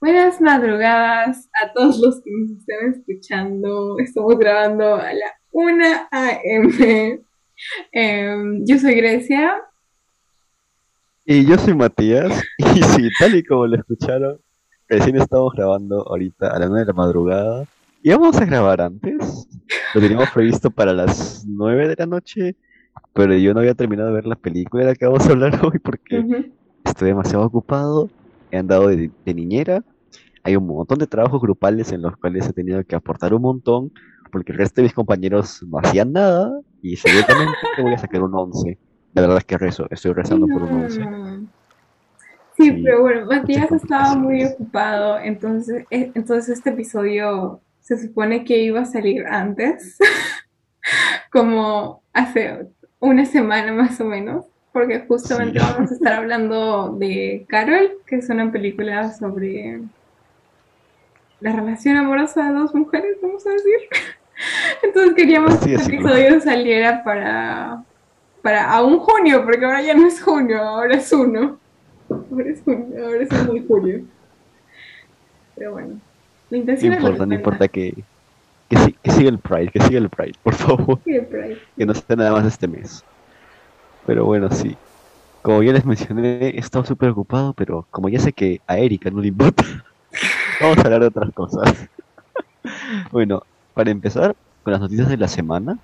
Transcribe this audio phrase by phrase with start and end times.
[0.00, 3.98] Buenas madrugadas a todos los que nos estén escuchando.
[3.98, 7.20] Estamos grabando a la 1 a.m.
[7.92, 9.62] Em, yo soy Grecia.
[11.24, 14.40] Y yo soy Matías, y sí, tal y como lo escucharon,
[14.88, 17.66] recién estamos grabando ahorita a las 9 de la madrugada.
[18.02, 19.46] Y vamos a grabar antes.
[19.94, 22.56] Lo teníamos previsto para las 9 de la noche,
[23.12, 25.60] pero yo no había terminado de ver la película de la que vamos a hablar
[25.64, 26.50] hoy porque
[26.84, 28.08] estoy demasiado ocupado.
[28.50, 29.84] He andado de, de niñera.
[30.42, 33.92] Hay un montón de trabajos grupales en los cuales he tenido que aportar un montón
[34.30, 36.50] porque el resto de mis compañeros no hacían nada
[36.82, 38.78] y seguramente voy a sacar un 11.
[39.12, 41.00] La verdad es que rezo, estoy rezando por un 11.
[41.00, 41.48] Mm.
[42.56, 48.44] Sí, Sí, pero bueno, Matías estaba muy ocupado, entonces, eh, entonces este episodio se supone
[48.44, 49.98] que iba a salir antes,
[51.32, 52.68] como hace
[53.00, 55.66] una semana más o menos, porque justamente Sí.
[55.72, 59.80] vamos a estar hablando de Carol, que es una película sobre
[61.40, 63.80] la relación amorosa de dos mujeres, vamos a decir.
[64.82, 66.10] Entonces queríamos que este decirlo.
[66.10, 67.82] episodio saliera para,
[68.42, 71.58] para aún junio, porque ahora ya no es junio, ahora es uno.
[72.10, 74.00] Ahora es junio, ahora es muy julio.
[75.56, 75.98] Pero bueno, la
[76.50, 77.94] No intención es importa, no importa que,
[78.70, 82.16] que, si- que siga el Pride, que siga el Pride, por favor, que no esté
[82.16, 83.04] nada más este mes.
[84.06, 84.76] Pero bueno, sí.
[85.42, 89.10] Como ya les mencioné, he estado súper ocupado, pero como ya sé que a Erika
[89.10, 89.64] no le importa,
[90.60, 91.88] vamos a hablar de otras cosas.
[93.12, 93.42] Bueno,
[93.74, 95.78] para empezar con las noticias de la semana.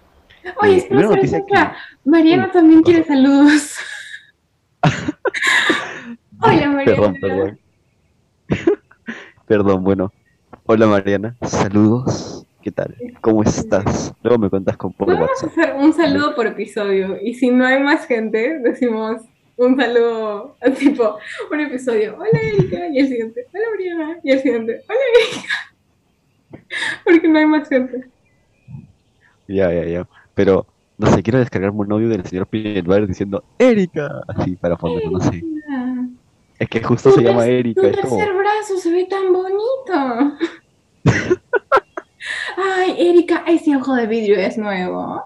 [0.60, 1.76] Oye, eh, espera, noticia espera.
[2.04, 3.76] Mariana también ¿qué quiere saludos.
[6.42, 6.84] Hola, Mariana.
[6.84, 7.58] Perdón, perdón.
[9.46, 10.12] Perdón, bueno.
[10.64, 12.44] Hola Mariana, saludos.
[12.66, 12.96] ¿Qué tal?
[13.20, 14.12] ¿Cómo estás?
[14.24, 15.50] Luego me cuentas con por Podemos WhatsApp.
[15.50, 19.22] hacer un saludo por episodio y si no hay más gente, decimos
[19.54, 21.16] un saludo, tipo,
[21.52, 26.66] un episodio, hola Erika, y el siguiente, hola Mariana, y el siguiente, hola Erika.
[27.04, 28.08] Porque no hay más gente.
[29.46, 30.08] Ya, ya, ya.
[30.34, 30.66] Pero,
[30.98, 35.20] no sé, quiero descargarme un audio del señor Butter diciendo Erika, así para ponerlo, no
[35.20, 35.40] sé.
[36.58, 40.36] Es que justo se llama Erika, Tu como, tercer brazo se ve tan bonito.
[42.96, 45.22] Ay, Erika, ese ojo de vidrio es nuevo.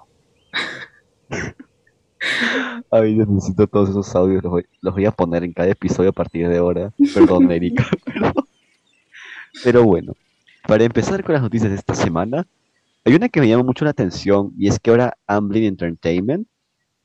[2.90, 6.10] ay, yo necesito todos esos audios, los voy, los voy a poner en cada episodio
[6.10, 6.92] a partir de ahora.
[7.14, 8.32] Perdón, Erika, perdón.
[9.62, 10.14] Pero bueno,
[10.66, 12.44] para empezar con las noticias de esta semana,
[13.04, 16.48] hay una que me llama mucho la atención y es que ahora Amblin Entertainment,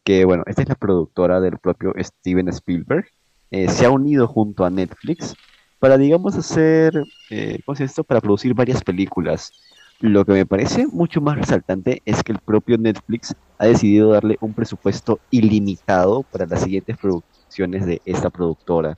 [0.03, 3.06] que bueno, esta es la productora del propio Steven Spielberg,
[3.52, 5.36] eh, se ha unido junto a Netflix
[5.78, 8.03] para, digamos, hacer, eh, ¿cómo se dice esto?
[8.03, 9.52] Para producir varias películas.
[10.01, 14.38] Lo que me parece mucho más resaltante es que el propio Netflix ha decidido darle
[14.41, 18.97] un presupuesto ilimitado para las siguientes producciones de esta productora.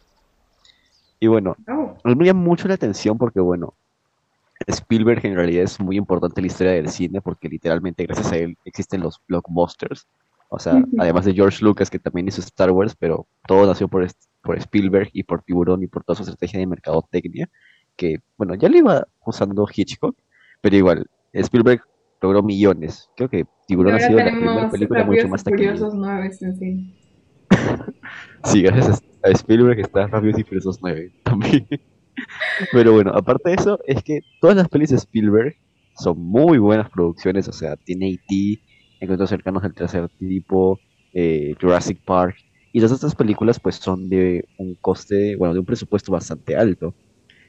[1.19, 1.56] Y bueno,
[2.03, 3.74] me llama mucho la atención porque, bueno,
[4.66, 8.38] Spielberg en realidad es muy importante en la historia del cine porque literalmente gracias a
[8.38, 10.07] él existen los blockbusters.
[10.50, 14.07] O sea, además de George Lucas que también hizo Star Wars, pero todo nació por,
[14.41, 17.50] por Spielberg y por Tiburón y por toda su estrategia de mercadotecnia,
[17.96, 20.16] que, bueno, ya lo iba usando Hitchcock,
[20.62, 21.81] pero igual, Spielberg
[22.22, 23.09] logró millones.
[23.16, 25.75] Creo que Tiburón ha sido la primera película mucho más taquillera.
[25.75, 26.94] Furiosos 9 en sí.
[28.44, 31.68] Sí, gracias a Spielberg está Rápidos y Furiosos 9 también.
[32.72, 35.56] Pero bueno, aparte de eso, es que todas las pelis de Spielberg
[35.95, 38.62] son muy buenas producciones, o sea, tiene E.T.,
[39.00, 40.79] Encuentros cercanos del tercer tipo,
[41.13, 42.35] eh, Jurassic Park,
[42.74, 46.95] y las otras películas pues son de un coste, bueno, de un presupuesto bastante alto.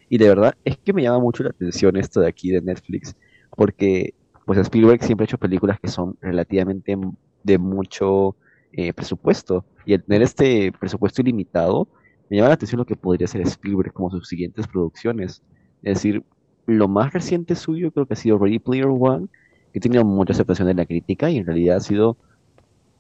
[0.09, 3.15] Y de verdad es que me llama mucho la atención esto de aquí de Netflix,
[3.57, 4.15] porque
[4.47, 6.97] pues Spielberg siempre ha hecho películas que son relativamente
[7.43, 8.37] de mucho
[8.73, 9.65] eh, presupuesto.
[9.85, 11.89] Y al tener este presupuesto ilimitado,
[12.31, 15.43] me llama la atención lo que podría hacer Spielberg como sus siguientes producciones.
[15.83, 16.25] Es decir,
[16.67, 19.29] lo más reciente suyo creo que ha sido Ready Player One,
[19.73, 22.17] que tenido mucha aceptación de la crítica y en realidad ha sido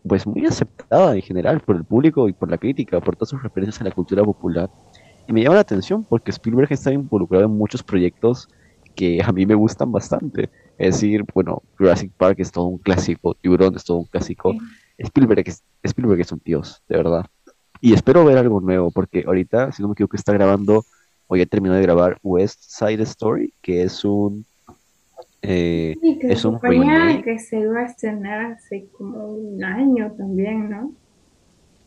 [0.06, 3.42] pues muy aceptada en general por el público y por la crítica, por todas sus
[3.42, 4.70] referencias a la cultura popular.
[5.28, 8.48] Y me llama la atención porque Spielberg está involucrado en muchos proyectos
[8.96, 10.48] que a mí me gustan bastante.
[10.78, 14.54] Es decir, bueno, Jurassic Park es todo un clásico, Tiburón es todo un clásico.
[14.96, 17.26] Spielberg es, Spielberg es un dios, de verdad.
[17.80, 20.84] Y espero ver algo nuevo porque ahorita, si no me equivoco, está grabando
[21.26, 24.46] o ya terminó de grabar West Side Story, que es un...
[25.42, 30.70] eh, Sí, que es un que se iba a estrenar hace como un año también,
[30.70, 30.92] ¿no?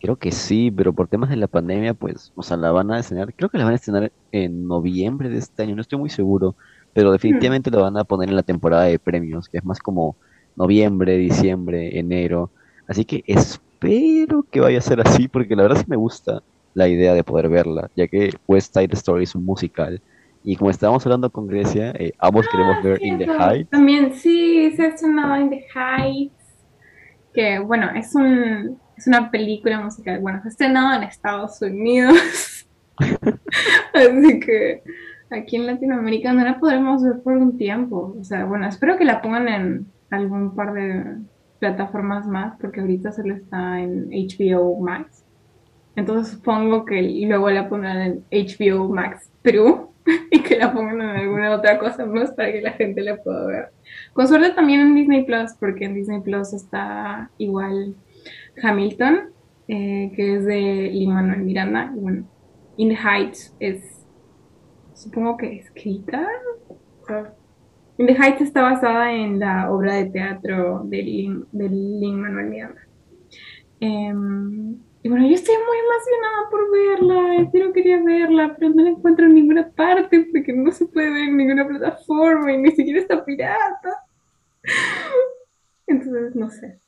[0.02, 3.00] Creo que sí, pero por temas de la pandemia, pues, o sea, la van a
[3.00, 6.10] estrenar, creo que la van a estrenar en noviembre de este año, no estoy muy
[6.10, 6.56] seguro,
[6.94, 10.16] pero definitivamente lo van a poner en la temporada de premios, que es más como
[10.56, 12.50] noviembre, diciembre, enero.
[12.88, 16.42] Así que espero que vaya a ser así, porque la verdad sí me gusta
[16.74, 20.02] la idea de poder verla, ya que West Side Story es un musical.
[20.44, 23.26] Y como estábamos hablando con Grecia, eh, ambos queremos ver In the.
[23.26, 23.70] Heights.
[23.70, 26.34] También, sí, se ha estrenado In the Heights,
[27.34, 32.68] que bueno, es un, es una película musical, bueno, se estrenado en Estados Unidos,
[33.94, 34.84] así que
[35.32, 39.06] aquí en Latinoamérica no la podremos ver por un tiempo, o sea, bueno, espero que
[39.06, 41.16] la pongan en algún par de
[41.58, 45.26] plataformas más, porque ahorita solo está en HBO Max,
[45.96, 49.90] entonces supongo que luego la pondrán en HBO Max Perú
[50.32, 53.48] y que la pongan en alguna otra cosa más para que la gente la pueda
[53.48, 53.72] ver.
[54.14, 57.96] Con suerte también en Disney Plus, porque en Disney Plus está igual
[58.62, 59.32] Hamilton,
[59.68, 62.30] eh, que es de Lin-Manuel Miranda, y bueno,
[62.78, 64.06] In the Heights es,
[64.94, 66.28] supongo que escrita.
[67.98, 72.82] In the Heights está basada en la obra de teatro de Lin- de Lin-Manuel Miranda.
[73.80, 78.90] Em, y bueno, yo estoy muy emocionada por verla, yo quería verla, pero no la
[78.92, 83.00] encuentro en ninguna parte porque no se puede ver en ninguna plataforma y ni siquiera
[83.00, 84.04] está pirata.
[85.88, 86.80] Entonces, no sé.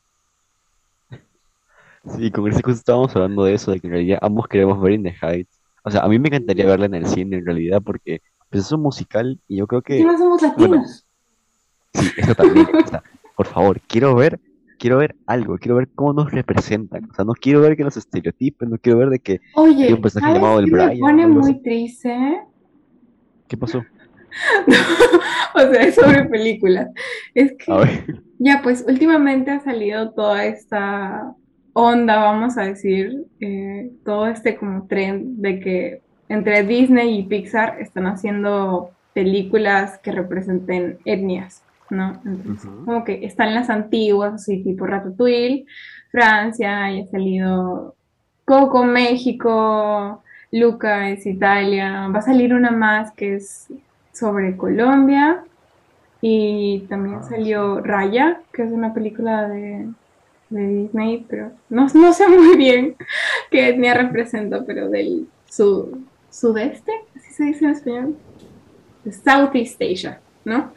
[2.05, 4.93] Sí, con Grecia justo estábamos hablando de eso, de que en realidad ambos queremos ver
[4.93, 5.61] In the Heights.
[5.83, 8.71] O sea, a mí me encantaría verla en el cine en realidad, porque pues, es
[8.71, 11.05] un musical y yo creo que, Encima somos bueno, latinos.
[11.93, 12.67] sí, eso también.
[12.75, 13.03] O sea,
[13.35, 14.39] por favor, quiero ver,
[14.77, 17.09] quiero ver algo, quiero ver cómo nos representan.
[17.09, 19.93] O sea, no quiero ver que nos estereotipen, no quiero ver de que, Oye, hay
[19.93, 22.41] un personaje ¿sabes llamado el qué me Brian, pone muy triste?
[23.47, 23.83] ¿qué pasó?
[25.55, 26.89] O sea, es sobre películas.
[27.35, 28.05] Es que
[28.39, 31.35] Ya, pues últimamente ha salido toda esta
[31.73, 37.79] onda, vamos a decir, eh, todo este como trend de que entre Disney y Pixar
[37.81, 42.21] están haciendo películas que representen etnias, ¿no?
[42.25, 45.65] Entonces, como que están las antiguas, así tipo Ratatouille,
[46.11, 47.95] Francia, y ha salido
[48.45, 53.67] Coco, México, Luca es Italia, va a salir una más que es
[54.11, 55.43] sobre Colombia.
[56.21, 59.89] Y también Ah, salió Raya, que es una película de,
[60.53, 62.95] de Disney, pero no, no sé muy bien
[63.51, 68.15] qué etnia representa, pero del su- sudeste, así se dice en español,
[69.23, 70.71] Southeast Asia, ¿no?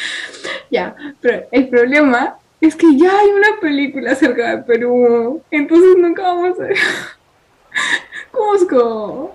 [0.70, 6.22] ya, pero el problema es que ya hay una película acerca de Perú, entonces nunca
[6.22, 6.76] vamos a ver
[8.32, 9.34] Cusco.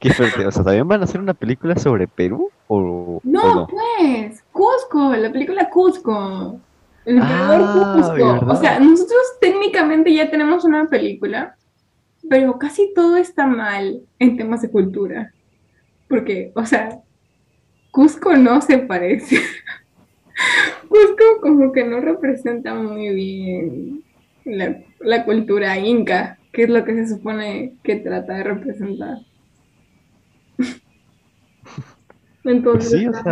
[0.00, 0.46] Qué fuerte.
[0.46, 2.50] O sea, ¿también van a hacer una película sobre Perú?
[2.66, 3.66] ¿O, o No, no?
[3.68, 6.58] pues, Cusco, la película Cusco.
[7.04, 8.12] El emperador Ah, Cusco.
[8.14, 8.50] ¿verdad?
[8.50, 11.56] O sea, nosotros técnicamente ya tenemos una película,
[12.28, 15.32] pero casi todo está mal en temas de cultura.
[16.08, 17.00] Porque, o sea,
[17.90, 19.36] Cusco no se parece.
[20.88, 24.04] Cusco como que no representa muy bien
[24.44, 29.18] la, la cultura inca, que es lo que se supone que trata de representar.
[32.44, 33.22] Entonces, sí, o sea,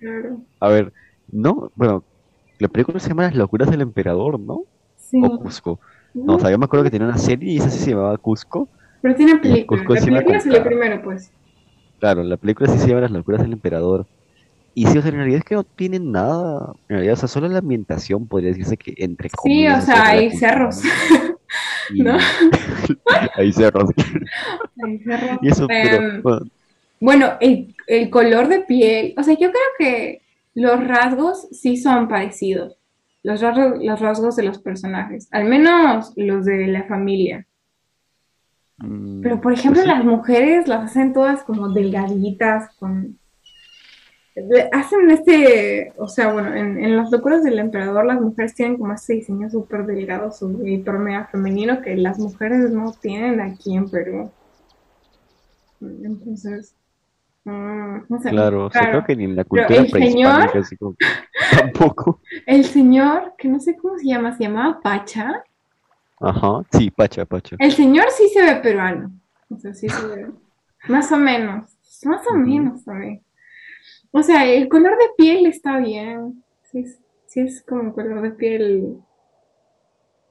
[0.00, 0.40] raro.
[0.60, 0.92] A ver,
[1.30, 2.02] no, bueno,
[2.58, 4.62] la película se llama Las locuras del emperador, ¿no?
[4.96, 5.20] Sí.
[5.22, 5.78] O Cusco.
[6.14, 8.16] No, o sea, yo me acuerdo que tenía una serie y esa sí se llamaba
[8.18, 8.68] Cusco.
[9.02, 9.80] Pero tiene película.
[9.80, 11.30] Cusco La sí película salió primero, pues.
[12.00, 14.06] Claro, la película sí se llama Las locuras del emperador.
[14.74, 16.72] Y sí, o sea, en realidad es que no tienen nada.
[16.88, 19.76] En realidad, o sea, solo la ambientación podría decirse que entre Sí, comillas.
[19.76, 20.80] o es sea, hay cerros.
[21.94, 22.18] ¿no?
[23.36, 23.90] hay cerros.
[24.84, 25.38] Hay cerros.
[25.42, 26.46] Y eso, pero bueno,
[27.00, 30.22] Bueno, el, el color de piel, o sea, yo creo que
[30.54, 32.78] los rasgos sí son parecidos,
[33.22, 37.46] los rasgos, los rasgos de los personajes, al menos los de la familia.
[38.78, 39.88] mm, Pero, por ejemplo, pues sí.
[39.94, 43.18] las mujeres las hacen todas como delgaditas, con...
[44.72, 48.92] Hacen este, o sea, bueno, en, en las locuras del emperador las mujeres tienen como
[48.92, 54.30] este diseño súper delgado, súper mega femenino que las mujeres no tienen aquí en Perú.
[55.80, 56.74] Entonces,
[57.46, 58.92] mm, no sé, Claro, o sea, raro.
[58.92, 60.10] creo que ni en la cultura el prehispánica,
[60.48, 61.06] señor- así como que
[61.58, 62.20] tampoco.
[62.46, 65.42] El señor, que no sé cómo se llama, se llamaba Pacha.
[66.20, 67.56] Ajá, sí, Pacha, Pacha.
[67.58, 69.10] El señor sí se ve peruano.
[69.50, 70.26] O sea, sí se ve.
[70.88, 71.70] Más o menos.
[72.04, 73.22] Más o menos también.
[74.10, 76.42] O sea, el color de piel está bien.
[76.70, 78.96] Sí, es- sí es como color de piel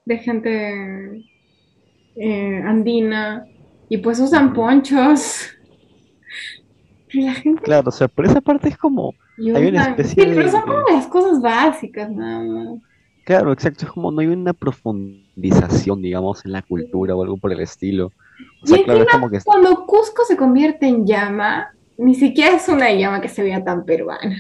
[0.06, 1.24] de gente
[2.16, 3.46] eh, andina.
[3.90, 5.52] Y pues usan ponchos.
[7.16, 10.30] Pero la gente Claro, o sea, por esa parte es como, Hay una especie Sí,
[10.34, 12.80] pero de- son como las cosas básicas, nada más.
[13.24, 17.52] claro, exacto, es como no hay una profundización, digamos, en la cultura o algo por
[17.52, 18.12] el estilo.
[18.62, 21.68] O sea, Y claro, es como que Cuando Cusco se convierte en llama,
[21.98, 24.36] ni siquiera es una llama que se vea tan peruana.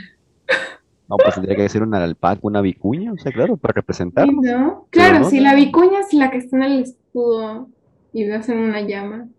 [1.07, 4.43] No, pues tendría que ser una alpaca, una vicuña, o sea, claro, para Sí, representarnos.
[4.43, 4.87] ¿no?
[4.91, 7.69] Claro, no, si no, la vicuña es la que está en el escudo
[8.11, 9.29] y ves en una llama.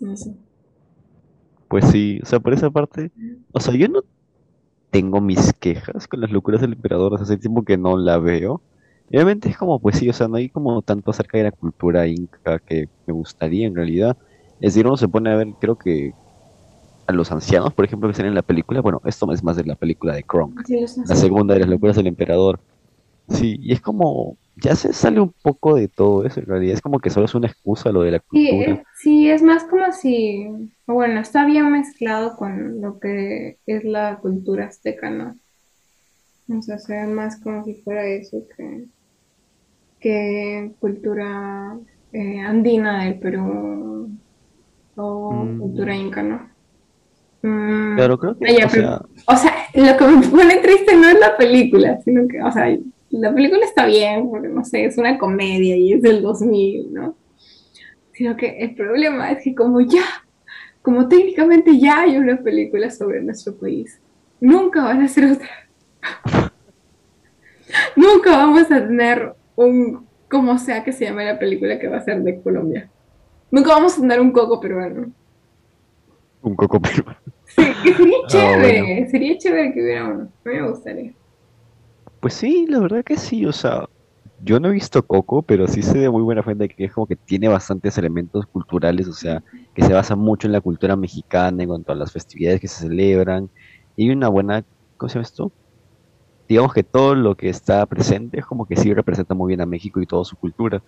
[0.00, 0.34] No sé.
[1.68, 3.10] Pues sí, o sea, por esa parte,
[3.52, 4.02] o sea, yo no
[4.90, 8.18] tengo mis quejas con las locuras del emperador, o sea, hace tiempo que no la
[8.18, 8.62] veo.
[9.10, 11.52] Y obviamente es como, pues sí, o sea, no hay como tanto acerca de la
[11.52, 14.16] cultura inca que me gustaría en realidad.
[14.60, 16.12] Es decir, uno se pone a ver, creo que
[17.06, 19.64] a los ancianos, por ejemplo, que salen en la película, bueno, esto es más de
[19.64, 22.60] la película de Kronk, Sí, la segunda de las locuras del emperador.
[23.28, 26.80] Sí, y es como, ya se sale un poco de todo eso en realidad, es
[26.82, 28.74] como que solo es una excusa lo de la Sí, cultura.
[28.74, 30.46] es, sí, es más como si,
[30.86, 35.36] bueno, está bien mezclado con lo que es la cultura azteca, ¿no?
[36.48, 38.86] O sea, se ve más como si fuera eso que,
[40.00, 41.78] que cultura
[42.12, 44.10] eh, andina del Perú
[44.96, 45.60] o Mm.
[45.60, 46.48] cultura inca, ¿no?
[47.42, 50.96] Mm, Claro, creo que, ya, o pero- sea, o sea, lo que me pone triste
[50.96, 52.76] no es la película, sino que, o sea,
[53.20, 57.16] la película está bien, porque no sé, es una comedia y es del 2000, ¿no?
[58.12, 60.04] Sino que el problema es que como ya,
[60.82, 64.00] como técnicamente ya hay una película sobre nuestro país,
[64.40, 65.50] nunca van a hacer otra.
[67.96, 72.04] Nunca vamos a tener un, como sea que se llame la película que va a
[72.04, 72.88] ser de Colombia.
[73.50, 75.12] Nunca vamos a tener un coco peruano.
[76.42, 77.18] un coco peruano.
[77.44, 80.28] Sí, que sería Ah, chévere, sería chévere que hubiera uno.
[80.44, 81.12] A mí me gustaría.
[82.20, 83.84] Pues sí, la verdad que sí, o sea,
[84.38, 87.06] yo no he visto Coco, pero sí sé de muy buena fuente que es como
[87.06, 89.42] que tiene bastantes elementos culturales, o sea,
[89.74, 92.80] que se basa mucho en la cultura mexicana en cuanto a las festividades que se
[92.80, 93.50] celebran,
[93.94, 94.64] y una buena,
[94.96, 95.52] ¿cómo se llama esto?
[96.48, 99.66] Digamos que todo lo que está presente es como que sí representa muy bien a
[99.66, 100.82] México y toda su cultura.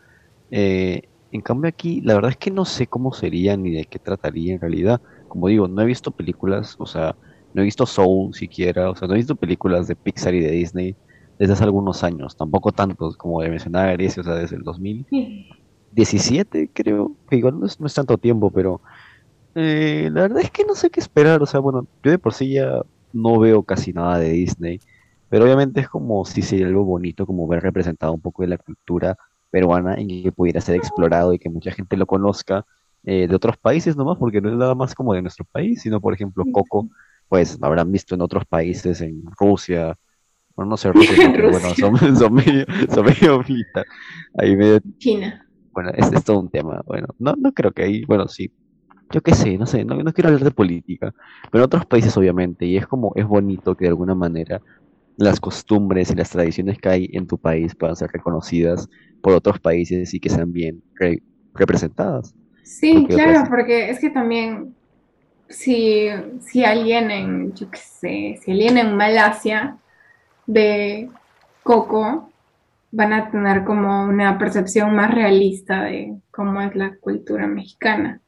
[0.51, 3.99] Eh, en cambio aquí, la verdad es que no sé cómo sería ni de qué
[3.99, 5.01] trataría en realidad.
[5.29, 7.17] Como digo, no he visto películas, o sea,
[7.53, 10.51] no he visto Soul siquiera, o sea, no he visto películas de Pixar y de
[10.53, 10.97] Disney
[11.39, 17.17] desde hace algunos años, tampoco tantos como mencionaba Grecia, o sea, desde el 2017 creo,
[17.29, 18.81] que igual no es, no es tanto tiempo, pero
[19.55, 22.35] eh, la verdad es que no sé qué esperar, o sea, bueno, yo de por
[22.35, 24.81] sí ya no veo casi nada de Disney,
[25.29, 28.59] pero obviamente es como si sería algo bonito, como ver representado un poco de la
[28.59, 29.17] cultura
[29.51, 32.67] peruana en que pudiera ser explorado y que mucha gente lo conozca
[33.05, 36.01] eh, de otros países nomás, porque no es nada más como de nuestro país, sino
[36.01, 36.89] por ejemplo Coco,
[37.29, 39.97] pues lo habrán visto en otros países, en Rusia,
[40.67, 43.85] bueno, no sé, Rusia, porque, bueno, son, son medio, son medio flita,
[44.39, 45.47] ahí medio China.
[45.75, 46.83] bueno, es, es todo un tema.
[46.87, 48.53] Bueno, no, no creo que ahí, bueno, sí.
[49.11, 51.13] Yo qué sé, no sé, no, no quiero hablar de política,
[51.53, 54.63] pero en otros países obviamente, y es como, es bonito que de alguna manera
[55.17, 58.89] las costumbres y las tradiciones que hay en tu país puedan ser reconocidas
[59.23, 61.23] por otros países y que sean bien re-
[61.55, 62.35] representadas.
[62.63, 64.77] Sí, Porque claro, otras- porque es que también
[65.49, 66.09] si,
[66.41, 69.79] si alguien en, yo qué sé, si alguien en Malasia
[70.49, 71.09] ve
[71.63, 72.31] Coco,
[72.91, 78.21] van a tener como una percepción más realista de cómo es la cultura mexicana.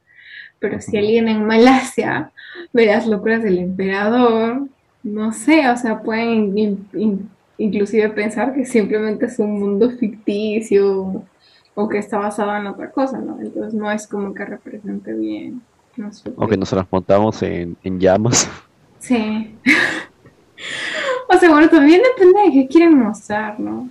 [0.59, 2.31] Pero si alguien en Malasia
[2.71, 4.67] ve las locuras del emperador,
[5.01, 11.23] no sé, o sea, pueden in- in- inclusive pensar que simplemente es un mundo ficticio
[11.73, 13.39] o que está basado en otra cosa, ¿no?
[13.41, 15.61] Entonces no es como que represente bien
[16.35, 18.47] O que nos transportamos en, en llamas.
[18.99, 19.55] Sí.
[21.33, 23.89] O sea, bueno, también depende de qué quieren mostrar, ¿no?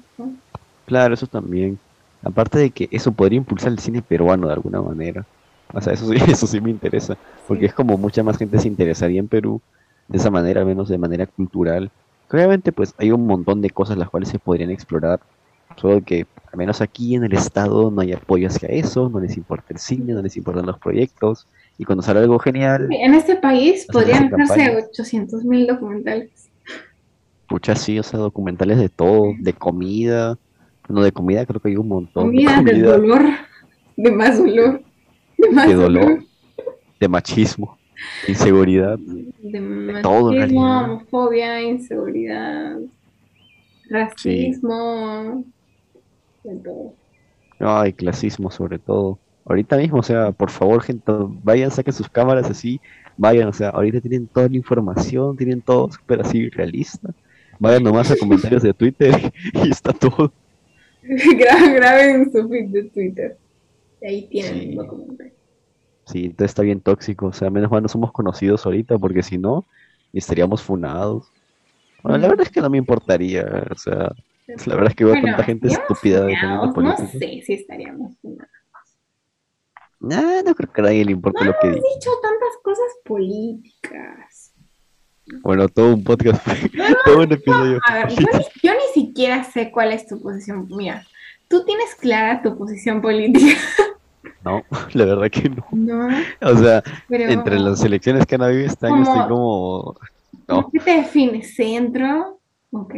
[0.87, 1.79] Claro, eso también.
[2.23, 5.25] Aparte de que eso podría impulsar el cine peruano de alguna manera.
[5.73, 7.17] O sea, eso sí, eso sí me interesa.
[7.49, 9.61] Porque es como mucha más gente se interesaría en Perú
[10.09, 11.91] de esa manera, al menos de manera cultural.
[12.29, 15.21] Que obviamente, pues hay un montón de cosas las cuales se podrían explorar.
[15.77, 19.37] Solo que, al menos aquí en el estado, no hay apoyo hacia eso, no les
[19.37, 21.47] importa el cine, no les importan los proyectos.
[21.79, 24.87] Y cuando sale algo genial, En este país podrían hacerse campaña.
[24.91, 26.50] 800 mil documentales.
[27.51, 30.39] Pucha, sí, o sea, documentales de todo, de comida.
[30.89, 32.27] No, de comida creo que hay un montón.
[32.27, 33.23] Comida de comida, dolor,
[33.97, 34.83] de más dolor,
[35.37, 36.25] de más de dolor,
[37.01, 37.77] de machismo,
[38.27, 38.99] de inseguridad.
[38.99, 40.85] de todo, en realidad.
[40.85, 42.79] homofobia, inseguridad,
[43.89, 45.45] racismo,
[46.45, 46.95] de todo.
[47.59, 49.19] Ay, clasismo sobre todo.
[49.45, 52.81] Ahorita mismo, o sea, por favor, gente, vayan, saquen sus cámaras así,
[53.17, 57.13] vayan, o sea, ahorita tienen toda la información, tienen todo súper así realista.
[57.61, 60.33] Vayan nomás a comentarios de Twitter y está todo.
[61.03, 63.37] Gra- Graben su feed de Twitter.
[64.03, 64.75] Y ahí tienen Sí.
[64.75, 65.33] documental.
[66.07, 69.39] Sí, todo está bien tóxico, o sea, menos mal no somos conocidos ahorita, porque si
[69.39, 69.65] no,
[70.13, 71.31] estaríamos funados.
[72.03, 74.11] Bueno, la verdad es que no me importaría, o sea,
[74.67, 76.23] la verdad es que veo Bueno, tanta gente estúpida
[76.73, 78.51] funados, No sé si estaríamos funados.
[80.01, 81.89] Nah, no creo que a nadie le importe lo que Hemos diga.
[81.95, 84.30] dicho tantas cosas políticas.
[85.43, 86.47] Bueno, todo un podcast,
[87.05, 87.81] todo un episodio.
[87.87, 90.67] A ver, yo ni, yo ni siquiera sé cuál es tu posición.
[90.71, 91.05] Mira,
[91.49, 93.57] tú tienes clara tu posición política,
[94.45, 94.63] No,
[94.95, 95.67] la verdad que no.
[95.73, 96.09] ¿no?
[96.41, 99.97] O sea, Pero, entre las elecciones que han habido este año estoy como...
[100.49, 101.43] No, ¿qué te define?
[101.43, 102.39] ¿Centro?
[102.73, 102.95] Ok.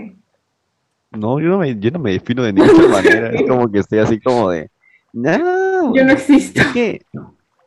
[1.11, 3.31] no, yo no me, yo no me defino de ninguna manera.
[3.31, 4.71] Es como que estoy así como de...
[5.13, 6.61] No, Yo no existo.
[6.61, 7.03] Es que,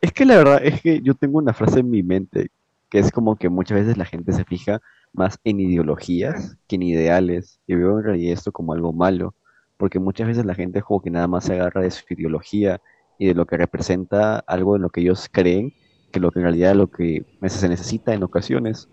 [0.02, 2.50] es que la verdad es que yo tengo una frase en mi mente
[2.90, 4.80] que es como que muchas veces la gente se fija
[5.14, 7.60] más en ideologías que en ideales.
[7.68, 9.36] Y veo en realidad esto como algo malo,
[9.78, 12.80] porque muchas veces la gente como que nada más se agarra de su ideología
[13.18, 15.74] y de lo que representa algo en lo que ellos creen,
[16.12, 18.90] que lo que en realidad lo que a veces se necesita en ocasiones.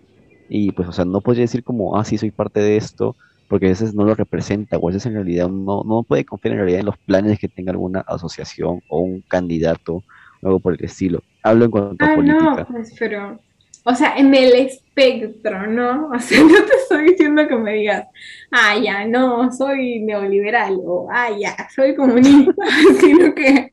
[0.48, 3.16] Y pues, o sea, no podría decir como, ah, sí, soy parte de esto,
[3.48, 6.52] porque a veces no lo representa, o a veces en realidad no, no puede confiar
[6.52, 9.94] en realidad en los planes que tenga alguna asociación o un candidato,
[10.42, 11.20] o algo por el estilo.
[11.42, 12.66] Hablo en cuanto a Ah, no, política.
[12.70, 13.40] pues, pero,
[13.84, 16.08] o sea, en el espectro, ¿no?
[16.08, 18.06] O sea, no te estoy diciendo que me digas,
[18.50, 22.64] ah, ya, no, soy neoliberal, o ah, ya, soy comunista,
[23.00, 23.72] sino que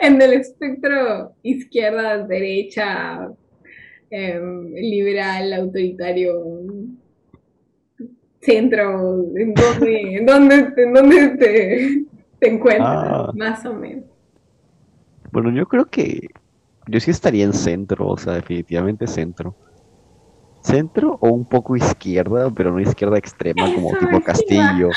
[0.00, 3.28] en el espectro izquierda, derecha,
[4.10, 6.32] em, liberal, autoritario,
[8.40, 12.04] centro, ¿en dónde, en dónde, en dónde te,
[12.40, 12.88] te encuentras?
[12.88, 13.32] Ah.
[13.34, 14.04] Más o menos.
[15.30, 16.28] Bueno, yo creo que
[16.92, 19.56] yo sí estaría en centro, o sea, definitivamente centro.
[20.62, 24.20] Centro o un poco izquierda, pero no izquierda extrema como Eso tipo.
[24.22, 24.90] Castillo.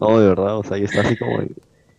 [0.00, 1.40] No, de verdad, o sea, yo está así como...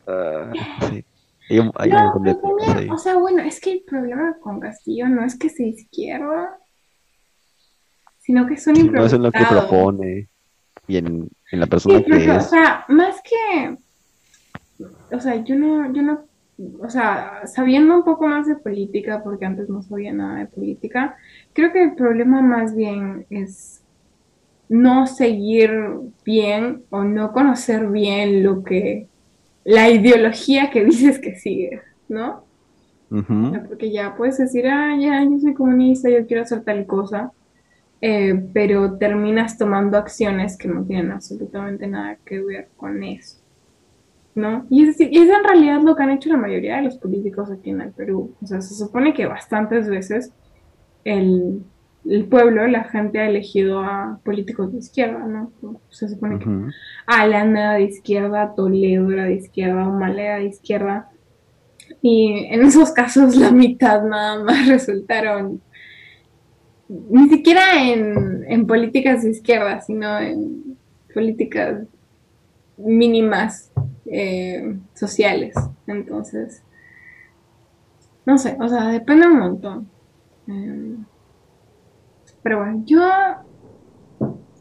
[0.07, 0.53] ah,
[0.89, 1.05] sí.
[1.49, 2.89] Hay un, hay un No, montón de pero también, temas ahí.
[2.89, 6.57] o sea, bueno, es que el problema con Castillo no es que sea izquierda,
[8.19, 10.29] sino que es un Sí, no es en lo que propone
[10.87, 12.49] y en, en la persona Sí, que porque, o es.
[12.49, 13.77] sea, más que,
[15.15, 16.24] o sea, yo no, yo no,
[16.57, 21.17] o sea, sabiendo un poco más de política, porque antes no sabía nada de política,
[21.53, 23.83] creo que el problema más bien es
[24.69, 25.71] no seguir
[26.23, 29.07] bien o no conocer bien lo que,
[29.63, 32.45] la ideología que dices que sigues, ¿no?
[33.11, 33.47] Ujú.
[33.47, 36.85] O sea, Porque ya puedes decir, ah, ya, yo soy comunista, yo quiero hacer tal
[36.85, 37.31] cosa,
[38.01, 43.37] eh, pero terminas tomando acciones que no tienen absolutamente nada que ver con eso,
[44.35, 44.65] ¿no?
[44.69, 47.49] Y es, y es en realidad lo que han hecho la mayoría de los políticos
[47.49, 48.35] aquí en el Perú.
[48.41, 50.33] O sea, se supone que bastantes veces
[51.05, 51.63] el,
[52.05, 55.51] el pueblo, la gente ha elegido a políticos de izquierda, ¿no?
[55.89, 56.67] Se supone que Ujú.
[57.07, 61.09] Alan era de izquierda, Toledo era de izquierda, Humala era de izquierda.
[62.01, 65.61] Y en esos casos la mitad nada más resultaron
[66.87, 70.77] ni siquiera en, en políticas de izquierda, sino en
[71.13, 71.87] políticas
[72.77, 73.71] mínimas
[74.05, 75.55] eh, sociales.
[75.87, 76.63] Entonces,
[78.25, 79.89] no sé, o sea, depende un montón.
[80.47, 80.97] Eh,
[82.41, 83.01] pero bueno, yo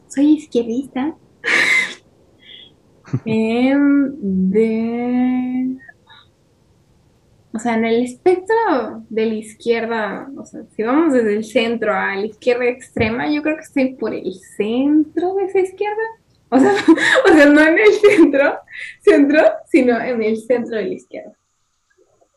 [0.08, 1.14] soy izquierdista.
[3.26, 4.12] Em,
[4.50, 5.76] de.
[7.52, 11.94] O sea, en el espectro de la izquierda, o sea, si vamos desde el centro
[11.94, 16.02] a la izquierda extrema, yo creo que estoy por el centro de esa izquierda.
[16.54, 16.72] O sea,
[17.24, 18.58] o sea, no en el centro,
[19.00, 21.32] centro, sino en el centro de la izquierda.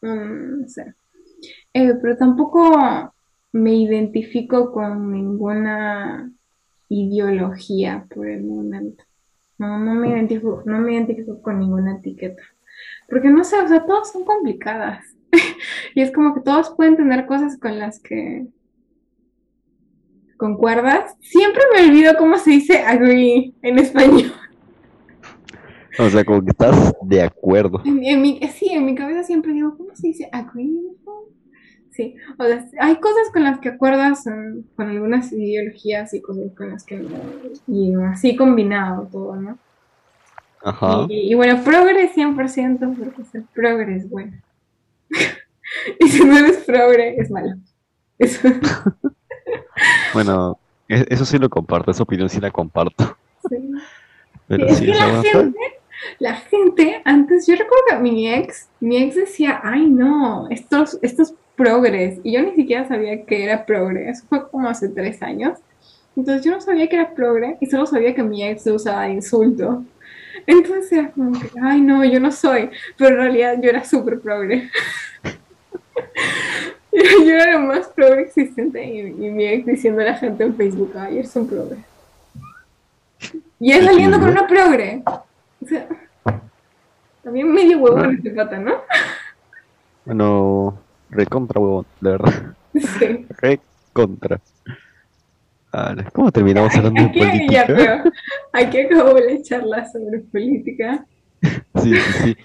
[0.01, 0.95] Mm, no sé.
[1.71, 3.13] Eh, pero tampoco
[3.51, 6.31] me identifico con ninguna
[6.89, 9.03] ideología por el momento.
[9.59, 12.41] No, no me identifico, no me identifico con ninguna etiqueta.
[13.07, 15.05] Porque no sé, o sea, todas son complicadas.
[15.95, 18.47] Y es como que todos pueden tener cosas con las que
[20.37, 21.15] concuerdas.
[21.19, 24.33] Siempre me olvido cómo se dice agree en español.
[25.99, 27.81] O sea, como que estás de acuerdo.
[27.83, 30.69] En, en mi, sí, en mi cabeza siempre digo, ¿cómo se dice agree?
[31.91, 34.23] Sí, o sea, hay cosas con las que acuerdas
[34.75, 37.09] con algunas ideologías y cosas con las que no.
[37.65, 39.57] Y así combinado todo, ¿no?
[40.63, 41.07] Ajá.
[41.09, 44.37] Y, y bueno, progre 100% porque ser progre es bueno.
[45.99, 47.55] y si no eres progre, es malo.
[48.19, 48.47] Eso,
[50.17, 53.15] Bueno, e- eso sí lo comparto, esa opinión sí la comparto.
[53.47, 53.57] sí.
[54.47, 55.59] Pero es sí, que la gente,
[56.17, 61.35] la gente, antes, yo recuerdo que mi ex, mi ex decía, ay no, estos, estos
[61.55, 65.59] progres, y yo ni siquiera sabía que era progre, eso fue como hace tres años.
[66.15, 69.03] Entonces yo no sabía que era progre y solo sabía que mi ex se usaba
[69.03, 69.85] de insulto.
[70.47, 74.19] Entonces era como que, ay no, yo no soy, pero en realidad yo era súper
[74.19, 74.71] progre.
[77.11, 80.43] yo, yo era lo más progre existente y, y mi ex diciendo a la gente
[80.43, 81.77] en Facebook, ay, eres un progre.
[83.59, 85.03] Y él saliendo con una progre.
[85.05, 85.87] O sea,
[87.23, 88.75] también medio huevo en este pata, ¿no?
[90.05, 92.55] bueno, recontra huevón, de verdad.
[92.73, 93.25] Sí.
[93.41, 94.39] Recontra.
[96.13, 97.65] ¿Cómo terminamos hablando de Aquí, ya, política?
[97.67, 98.11] pero
[98.53, 101.05] aquí acabó la charla sobre política.
[101.75, 102.37] Sí, sí, sí.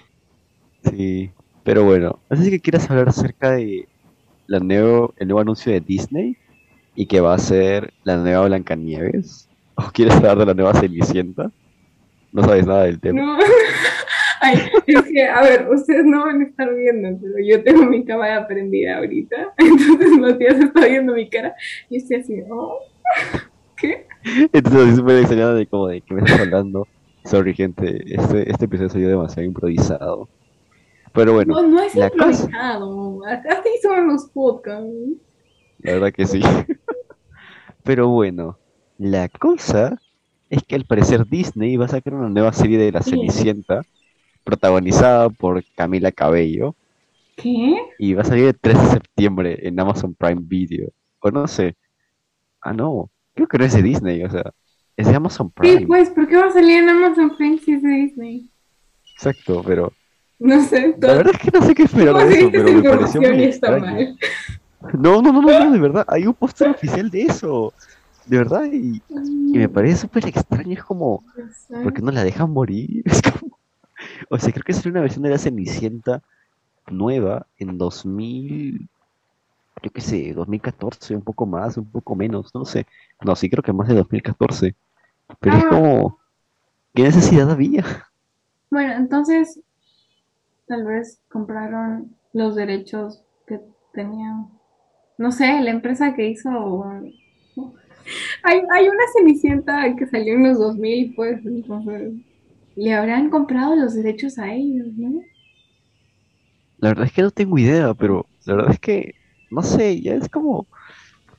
[0.83, 1.31] Sí,
[1.63, 3.87] pero bueno, si que quieras hablar acerca de
[4.53, 6.37] la nuevo, el nuevo anuncio de Disney
[6.95, 9.49] y que va a ser la nueva Blancanieves.
[9.75, 11.51] ¿O quieres hablar de la nueva Cenicienta?
[12.31, 13.21] No sabes nada del tema.
[13.21, 13.37] No.
[14.41, 18.03] Ay, es que, a ver, ustedes no van a estar viendo, pero yo tengo mi
[18.03, 19.53] cámara prendida ahorita.
[19.57, 21.55] Entonces Matías está viendo mi cara
[21.89, 22.77] y estoy así, oh,
[23.77, 24.05] ¿qué?
[24.51, 26.87] Entonces así súper extrañada de como de que me estás hablando.
[27.23, 30.27] Sorry, gente, este, este episodio salió demasiado improvisado.
[31.13, 33.19] Pero bueno, No, no es la cosa- improvisado.
[33.25, 34.87] Así son los podcasts.
[35.79, 36.41] la verdad que sí.
[37.83, 38.57] Pero bueno,
[38.97, 39.99] la cosa
[40.49, 43.11] es que al parecer Disney va a sacar una nueva serie de La Sí.
[43.11, 43.81] Cenicienta,
[44.43, 46.75] protagonizada por Camila Cabello,
[47.35, 47.75] ¿Qué?
[47.99, 50.89] y va a salir el 3 de septiembre en Amazon Prime Video.
[51.19, 51.75] O no sé.
[52.61, 53.09] Ah, no.
[53.33, 54.51] Creo que no es de Disney, o sea,
[54.95, 55.87] es de Amazon Sí, Prime.
[55.87, 58.49] pues, ¿por qué va a salir en Amazon Prime si es de Disney?
[59.15, 59.91] Exacto, pero
[60.43, 62.83] No sé, la verdad es que no sé qué esperar ¿Cómo de eso, pero me
[62.83, 63.95] pareció información muy y está extraño.
[63.95, 64.17] mal?
[64.99, 67.73] No, no, no, no, no, de verdad, hay un póster oficial de eso.
[68.25, 71.23] De verdad, y, y me parece súper extraño, es como.
[71.83, 73.03] ¿por qué no la dejan morir?
[73.11, 73.57] Es como,
[74.29, 76.21] o sea, creo que sería una versión de la Cenicienta
[76.87, 78.89] nueva en 2000,
[79.81, 82.85] yo qué sé, 2014, un poco más, un poco menos, no sé.
[83.23, 84.75] No, sí creo que más de 2014.
[85.39, 85.69] Pero es Ah.
[85.69, 86.19] como,
[86.93, 87.85] ¿qué necesidad había?
[88.69, 89.59] Bueno, entonces,
[90.73, 93.59] tal vez compraron los derechos que
[93.93, 94.49] tenían.
[95.19, 96.83] No sé, la empresa que hizo.
[98.43, 102.13] Hay, hay una Cenicienta que salió en los 2000, pues, entonces.
[102.75, 105.21] Le habrán comprado los derechos a ellos, ¿no?
[106.79, 109.13] La verdad es que no tengo idea, pero la verdad es que,
[109.51, 110.65] no sé, ya es como,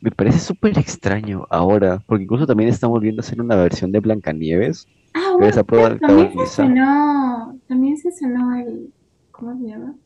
[0.00, 3.98] me parece súper extraño ahora, porque incluso también están volviendo a hacer una versión de
[3.98, 4.86] Blancanieves.
[5.12, 7.58] Ah, bueno, también se estrenó.
[7.68, 8.93] También se estrenó el.
[9.34, 9.96] ¿Cómo se llama?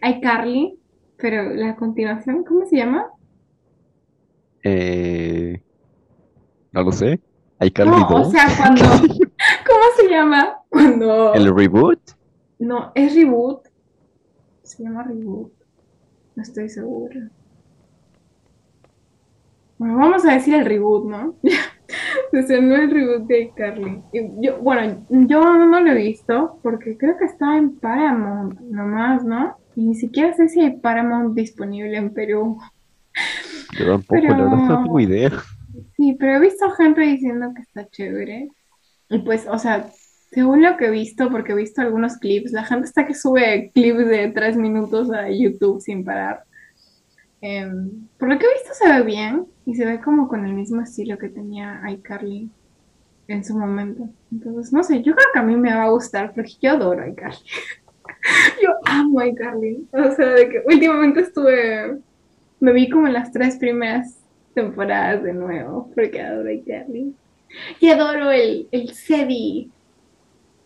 [0.00, 0.78] iCarly,
[1.16, 3.06] pero la continuación, ¿cómo se llama?
[4.62, 5.60] Eh,
[6.70, 7.20] no lo sé.
[7.60, 8.30] iCarly No, o 2.
[8.30, 8.84] sea, cuando.
[9.66, 10.58] ¿Cómo se llama?
[10.68, 11.34] Cuando.
[11.34, 11.98] El reboot.
[12.60, 13.66] No, es reboot.
[14.62, 15.52] Se llama reboot.
[16.36, 17.30] No estoy segura.
[19.78, 21.34] Bueno, vamos a decir el reboot, ¿no?
[22.32, 24.02] Estrenó el reboot de Carly.
[24.40, 29.56] Yo, bueno, yo no lo he visto porque creo que está en Paramount nomás, ¿no?
[29.74, 32.58] Y ni siquiera sé si hay Paramount disponible en Perú.
[33.78, 35.30] Yo tampoco, la verdad no tengo Pero- idea.
[35.96, 38.48] Sí, pero he visto gente diciendo que está chévere.
[39.10, 39.88] Y pues, o sea,
[40.30, 43.70] según lo que he visto, porque he visto algunos clips, la gente está que sube
[43.74, 46.42] clips de tres minutos a YouTube sin parar.
[47.40, 50.54] Em, por lo que he visto se ve bien y se ve como con el
[50.54, 52.50] mismo estilo que tenía iCarly
[53.28, 54.08] en su momento.
[54.32, 57.06] Entonces, no sé, yo creo que a mí me va a gustar porque yo adoro
[57.06, 57.38] iCarly.
[58.62, 59.86] Yo amo iCarly.
[59.92, 61.98] O sea, de que últimamente estuve,
[62.58, 64.18] me vi como las tres primeras
[64.54, 67.14] temporadas de nuevo porque adoro iCarly.
[67.80, 69.70] Y adoro el, el Cedi,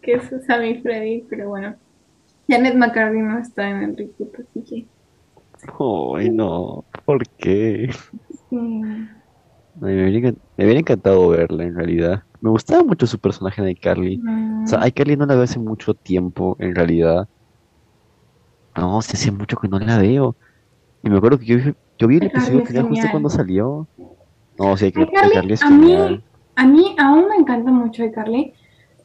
[0.01, 1.77] que es Sammy Freddy, pero bueno.
[2.49, 4.87] Janet McCarthy no está en el reboot, así que...
[5.69, 6.85] Ay, no.
[7.05, 7.91] ¿Por qué?
[9.75, 12.23] me, hubiera, me hubiera encantado verla en realidad.
[12.41, 14.19] Me gustaba mucho su personaje en iCarly.
[14.19, 17.27] Mm, O sea, iCarly no la veo hace mucho tiempo, en realidad.
[18.77, 20.37] No, se hace mucho que no la veo.
[21.03, 23.89] Y me acuerdo que yo, vi- yo vi el episodio final justo cuando salió.
[24.59, 26.25] No, sí, iCarly, iCarly, iCarly es a mí- genial.
[26.57, 28.53] A mí aún me encanta mucho iCarly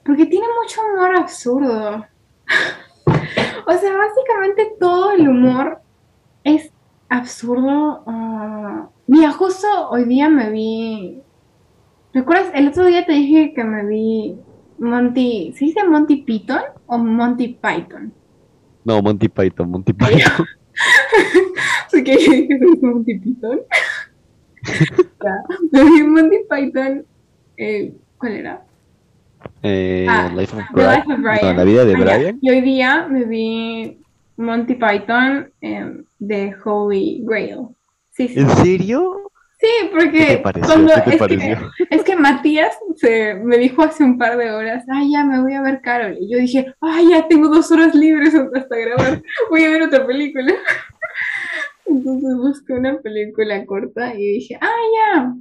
[0.03, 2.05] porque tiene mucho humor absurdo.
[3.67, 5.81] O sea, básicamente todo el humor
[6.55, 6.71] es
[7.09, 8.03] absurdo.
[8.07, 8.89] ah.
[9.07, 11.21] Mira, justo hoy día me vi.
[12.13, 12.51] ¿Recuerdas?
[12.53, 14.35] El otro día te dije que me vi
[14.79, 15.53] Monty.
[15.57, 18.11] ¿Se dice Monty Python o Monty Python?
[18.83, 20.45] No, Monty Python, Monty Python.
[21.87, 23.59] Así que es Monty Python.
[25.71, 27.05] Me vi Monty Python.
[27.57, 28.63] eh, ¿Cuál era?
[29.63, 30.95] Eh, Ah, Life of Brian.
[30.99, 31.39] Life of Brian.
[31.43, 31.99] No, la vida de Ah.
[31.99, 32.39] Brian.
[32.41, 33.99] Y hoy día me vi
[34.37, 37.67] Monty Python em, de Holy Grail.
[38.11, 38.39] Sí, sí.
[38.39, 39.31] ¿En serio?
[39.59, 40.67] Sí, ¿Qué porque te pareció?
[40.67, 41.57] cuando- ¿Qué te es, que,
[41.95, 45.53] es que Matías se, me dijo hace un par de horas, ay, ya me voy
[45.53, 46.15] a ver Carol.
[46.19, 50.05] Y yo dije, ay, ya tengo dos horas libres hasta grabar, voy a ver otra
[50.05, 50.53] película.
[51.87, 55.33] Entonces busqué una película corta y dije, ah, ya,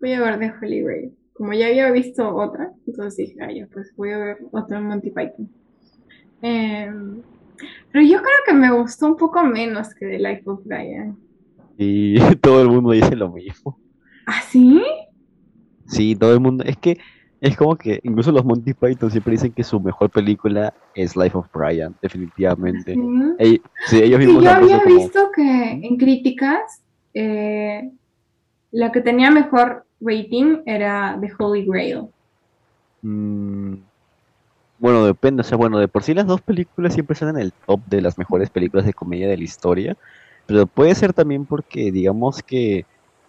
[0.00, 1.12] voy a ver The Holy Grail.
[1.32, 5.10] Como ya había visto otra, entonces dije, ah, ya, pues voy a ver otra Monty
[5.10, 5.50] Python.
[6.42, 7.22] Em,
[7.94, 11.16] pero yo creo que me gustó un poco menos que The Life of Brian.
[11.78, 13.78] Y todo el mundo dice lo mismo.
[14.26, 14.82] ¿Ah, sí?
[15.86, 16.64] Sí, todo el mundo.
[16.64, 16.98] Es que
[17.40, 21.38] es como que incluso los Monty Python siempre dicen que su mejor película es Life
[21.38, 22.94] of Brian, definitivamente.
[23.86, 26.82] Sí, ellos Sí, mismos yo había como- visto que en críticas
[27.14, 27.92] eh,
[28.72, 32.08] la que tenía mejor rating era The Holy Grail.
[33.02, 33.74] Mm,
[34.78, 37.52] bueno, depende, o sea, bueno, de por sí las dos películas siempre están en el
[37.52, 39.96] top de las mejores películas de comedia de la historia,
[40.46, 42.84] pero puede ser también porque digamos que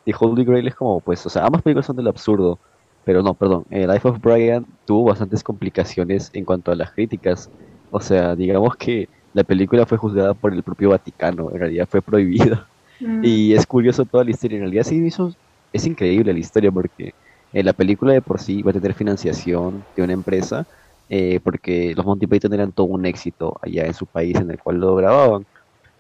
[0.06, 2.60] The Holy Grail es como, pues, o sea, ambas películas son del absurdo,
[3.04, 7.50] pero no, perdón, eh, Life of Brian tuvo bastantes complicaciones en cuanto a las críticas,
[7.92, 12.02] o sea, digamos que la película fue juzgada por el propio Vaticano, en realidad fue
[12.02, 12.68] prohibida.
[13.00, 13.22] Mm.
[13.24, 14.56] Y es curioso toda la historia.
[14.56, 15.34] En realidad sí hizo,
[15.74, 17.14] es increíble la historia porque
[17.52, 20.66] eh, la película de por sí va a tener financiación de una empresa
[21.10, 24.60] eh, porque los Monty Python eran todo un éxito allá en su país en el
[24.60, 25.46] cual lo grababan.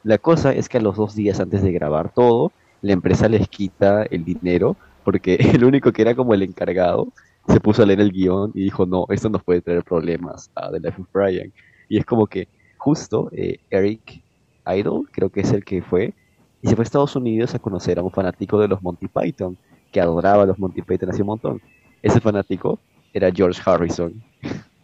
[0.04, 3.48] La cosa es que a los dos días antes de grabar todo, la empresa les
[3.48, 7.08] quita el dinero porque el único que era como el encargado
[7.48, 10.72] se puso a leer el guion y dijo, no, esto nos puede traer problemas a
[10.72, 11.54] The Life of Brian.
[11.88, 14.24] Y es como que justo eh, Eric
[14.68, 16.14] Idle, creo que es el que fue,
[16.62, 19.58] y se fue a Estados Unidos a conocer a un fanático de los Monty Python,
[19.92, 21.62] que adoraba a los Monty Python hace un montón.
[22.02, 22.80] Ese fanático
[23.14, 24.24] era George Harrison.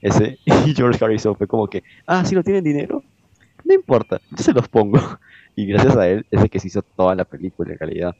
[0.00, 3.02] Ese, y George Harrison fue como que, ah, si no tienen dinero,
[3.64, 4.98] no importa, yo se los pongo.
[5.56, 8.14] Y gracias a él es el que se hizo toda la película en realidad.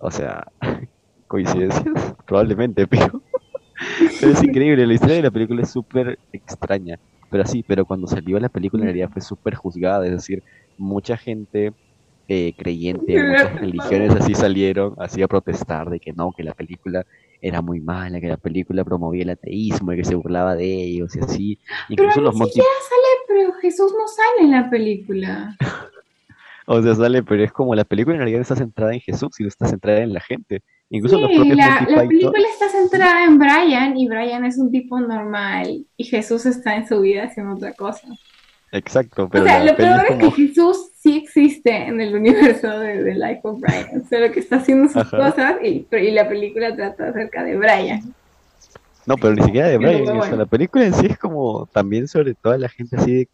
[0.00, 0.48] O sea,
[1.28, 3.22] coincidencias, probablemente, pero,
[4.20, 4.84] pero es increíble.
[4.84, 6.98] La historia de la película es súper extraña.
[7.30, 10.04] Pero sí, pero cuando salió la película en realidad fue súper juzgada.
[10.06, 10.42] Es decir,
[10.76, 11.72] mucha gente
[12.26, 17.06] eh, creyente, muchas religiones así salieron, así a protestar de que no, que la película
[17.42, 21.14] era muy mala, que la película promovía el ateísmo y que se burlaba de ellos
[21.16, 21.58] y así.
[21.88, 25.56] Pero Incluso ni los Monty siquiera sale, pero Jesús no sale en la película.
[26.64, 29.30] O sea, sale, pero es como la película en realidad no está centrada en Jesús,
[29.32, 30.62] sino está centrada en la gente.
[30.90, 34.58] Incluso los propios la, Monty la Python- película está centrada en Brian y Brian es
[34.58, 38.06] un tipo normal y Jesús está en su vida haciendo otra cosa.
[38.72, 40.30] Exacto, pero o sea, lo peor es que.
[40.30, 44.88] Jesús sí existe en el universo de, de Life of Brian, solo que está haciendo
[44.88, 45.16] sus Ajá.
[45.16, 48.14] cosas y, y la película trata acerca de Brian.
[49.06, 52.08] No, pero ni siquiera de Brian, o sea, la película en sí es como también
[52.08, 53.28] sobre toda la gente así de,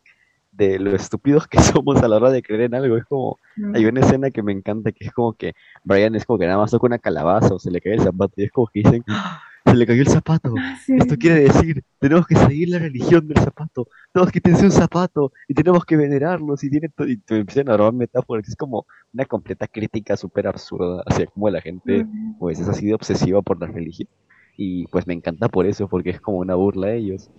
[0.51, 2.97] de lo estúpidos que somos a la hora de creer en algo.
[2.97, 3.39] Es como,
[3.75, 5.53] hay una escena que me encanta que es como que
[5.85, 8.33] Brian es como que nada más toca una calabaza o se le cae el zapato
[8.39, 9.41] y es como que dicen, "¡Ah!
[9.71, 10.55] Se le cayó el zapato.
[10.59, 10.95] Ah, sí.
[10.97, 13.89] Esto quiere decir, tenemos que seguir la religión del zapato.
[14.13, 17.93] Todos quítense un zapato y tenemos que venerarlos y tienen y te empiezan a robar
[17.93, 18.49] metáforas.
[18.49, 22.07] Es como una completa crítica súper absurda hacia cómo la gente
[22.39, 24.09] pues es así de obsesiva por la religión.
[24.57, 27.31] Y pues me encanta por eso, porque es como una burla a ellos.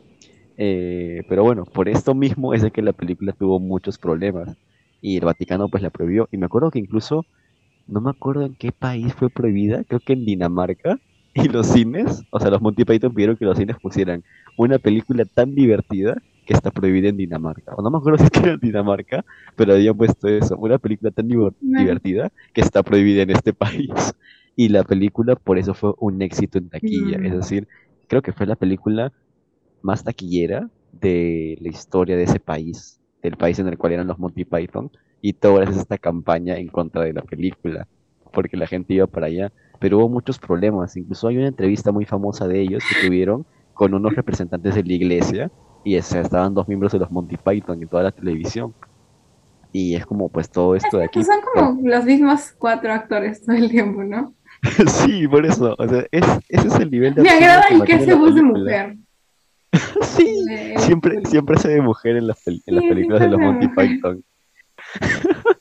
[0.58, 4.58] Eh, pero bueno, por esto mismo es de que la película tuvo muchos problemas.
[5.02, 6.30] Y el Vaticano pues la prohibió.
[6.32, 7.26] Y me acuerdo que incluso,
[7.88, 11.00] no me acuerdo en qué país fue prohibida, creo que en Dinamarca.
[11.34, 14.24] Y los cines, o sea, los Monty Python pidieron que los cines pusieran
[14.58, 17.76] una película tan divertida que está prohibida en Dinamarca.
[17.76, 19.24] O no me acuerdo si es que era en Dinamarca,
[19.56, 23.92] pero habían puesto eso, una película tan divertida que está prohibida en este país.
[24.56, 27.20] Y la película por eso fue un éxito en taquilla.
[27.20, 27.26] Mm.
[27.26, 27.68] Es decir,
[28.08, 29.14] creo que fue la película
[29.82, 34.20] más taquillera de la historia de ese país, del país en el cual eran los
[34.20, 34.92] Monty Python.
[35.22, 37.88] Y todo gracias a esta campaña en contra de la película,
[38.34, 39.52] porque la gente iba para allá.
[39.80, 40.96] Pero hubo muchos problemas.
[40.98, 44.94] Incluso hay una entrevista muy famosa de ellos que tuvieron con unos representantes de la
[44.94, 45.52] iglesia.
[45.84, 48.74] Y estaban dos miembros de los Monty Python en toda la televisión.
[49.72, 51.24] Y es como pues todo esto de aquí.
[51.24, 54.34] Son como los mismos cuatro actores todo el tiempo, ¿no?
[54.88, 55.76] Sí, por eso.
[55.80, 58.42] O sea, es, ese es el nivel de Me agrada el que hace voz de
[58.42, 58.98] mujer.
[60.02, 63.40] Sí, De- siempre, siempre se ve mujer en las, pel- en las películas de los
[63.40, 63.68] Monty.
[63.68, 64.24] Python.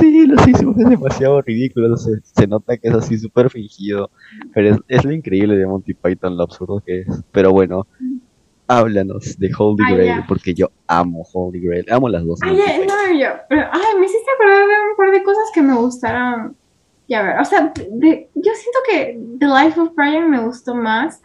[0.00, 4.10] Sí, los hicimos es demasiado ridículo, se, se nota que es así súper fingido,
[4.54, 7.06] pero es, es lo increíble de Monty Python, lo absurdo que es.
[7.32, 7.86] Pero bueno,
[8.66, 12.40] háblanos de Holy Ah, Grail, porque yo amo Holy Grail, amo las dos.
[12.42, 12.86] Ay, Python.
[12.88, 16.56] no, yo, pero, ay, me hiciste acordar de un par de cosas que me gustaron.
[17.08, 21.22] Ya ver, o sea, de- yo siento que The Life of Brian me gustó más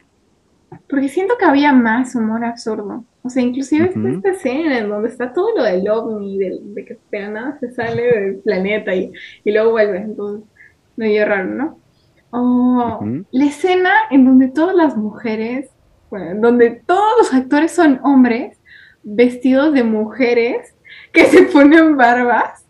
[0.88, 3.04] porque siento que había más humor absurdo.
[3.24, 6.86] O sea, inclusive está esta escena en donde está todo lo del ovni, del- de,
[6.86, 9.12] que de nada se sale del planeta y,
[9.44, 9.98] y luego vuelve.
[10.00, 10.50] Entonces,
[10.96, 11.80] medio raro, ¿no?
[12.32, 13.26] O Ujú.
[13.32, 15.70] la escena en donde todas las mujeres,
[16.10, 18.58] bueno, en donde todos los actores son hombres
[19.04, 20.76] vestidos de mujeres
[21.14, 22.66] que se ponen barbas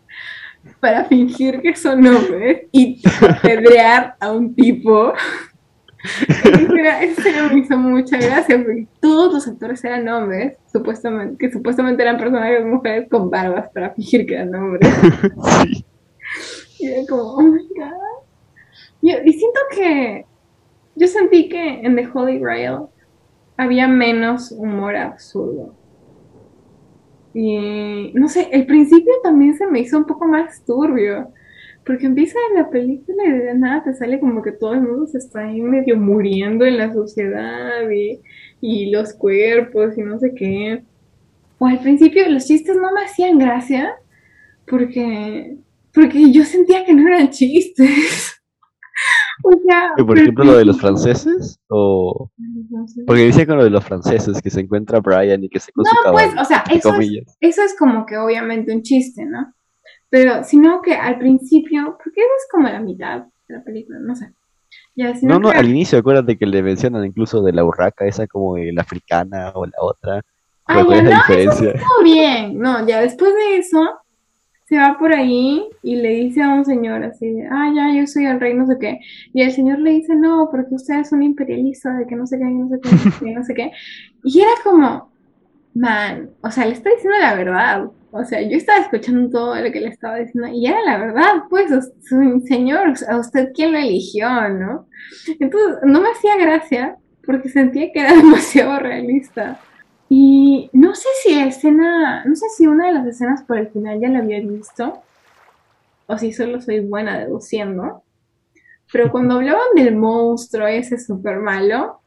[0.80, 5.12] para fingir que son hombres y apedrear a un tipo.
[6.02, 12.18] Escena me hizo mucha gracia porque todos los actores eran hombres, supuestamente, que supuestamente eran
[12.18, 14.88] personajes mujeres con barbas para fingir que eran hombres.
[15.62, 15.84] Sí.
[16.78, 18.24] Y era como, oh my god.
[19.02, 20.24] Y, y siento que
[20.94, 22.86] yo sentí que en The Holy Grail
[23.56, 25.74] había menos humor absurdo.
[27.34, 31.28] Y no sé, el principio también se me hizo un poco más turbio.
[31.84, 35.18] Porque empieza la película y de nada te sale como que todo el mundo se
[35.18, 38.20] está ahí medio muriendo en la sociedad y,
[38.60, 40.84] y los cuerpos y no sé qué.
[41.58, 43.96] O al principio los chistes no me hacían gracia
[44.66, 45.56] porque,
[45.92, 48.40] porque yo sentía que no eran chistes.
[49.44, 52.30] o sea, Y por ejemplo, lo de los franceses, o.
[53.06, 55.84] Porque dice con lo de los franceses, que se encuentra Brian y que se con
[55.84, 59.24] su No, pues, caballo, o sea, eso es, eso es como que obviamente un chiste,
[59.24, 59.52] ¿no?
[60.12, 64.14] Pero sino que al principio, porque eso es como la mitad de la película, no
[64.14, 64.30] sé.
[64.94, 68.26] Ya, No, no, que- al inicio, acuérdate que le mencionan incluso de la urraca, esa
[68.26, 70.20] como eh, la africana o la otra.
[70.66, 71.72] Ah, Pero ¿Cuál ya, no, diferencia?
[71.72, 73.80] Todo bien, no, ya después de eso
[74.66, 78.06] se va por ahí y le dice a un señor así, de, ah, ya, yo
[78.06, 78.98] soy el rey, no sé qué.
[79.32, 82.38] Y el señor le dice, no, porque usted es un imperialista de que no sé
[82.38, 82.78] qué, no sé
[83.20, 83.72] qué, no sé qué.
[84.24, 85.11] Y era como,
[85.74, 87.90] man, o sea, le está diciendo la verdad.
[88.10, 91.44] O sea, yo estaba escuchando todo lo que le estaba diciendo y era la verdad,
[91.48, 91.70] pues,
[92.46, 94.86] señor, a usted quién lo eligió, ¿no?
[95.40, 99.58] Entonces, no me hacía gracia porque sentía que era demasiado realista.
[100.08, 103.98] Y no sé si escena, no sé si una de las escenas por el final
[103.98, 105.02] ya la había visto,
[106.06, 108.02] o si solo soy buena deduciendo,
[108.92, 112.02] pero cuando hablaban del monstruo ese súper malo,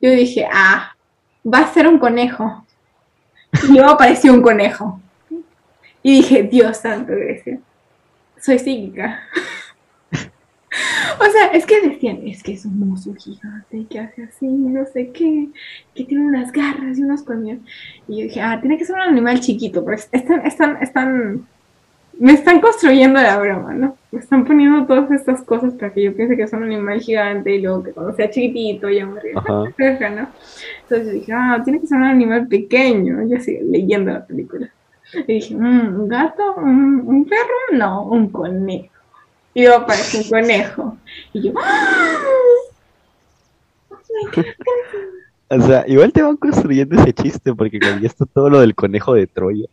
[0.00, 0.96] yo dije, ah,
[1.46, 2.64] va a ser un conejo.
[3.52, 5.00] Y luego apareció un conejo.
[6.02, 7.58] Y dije, Dios santo, Grecia,
[8.40, 9.20] soy psíquica.
[11.20, 14.84] O sea, es que decían, es que es un monstruo gigante que hace así, no
[14.86, 15.48] sé qué,
[15.94, 17.60] que tiene unas garras y unos colmillos.
[18.06, 21.48] Y yo dije, ah, tiene que ser un animal chiquito, porque están, están, están,
[22.18, 23.96] me están construyendo la broma, ¿no?
[24.10, 27.54] Me están poniendo todas estas cosas para que yo piense que es un animal gigante
[27.54, 29.20] y luego que cuando sea chiquitito ya me.
[29.36, 30.10] Ajá.
[30.10, 30.28] ¿no?
[30.82, 33.26] Entonces yo dije, ah, tiene que ser un animal pequeño.
[33.28, 34.68] Yo así leyendo la película.
[35.26, 38.92] Y dije, "Mm, un gato, un, un perro, no, un conejo.
[39.54, 40.96] Y luego aparece un conejo.
[41.32, 42.16] Y yo, ¡ah!
[45.50, 49.14] O sea, igual te van construyendo ese chiste, porque ya está todo lo del conejo
[49.14, 49.66] de Troya.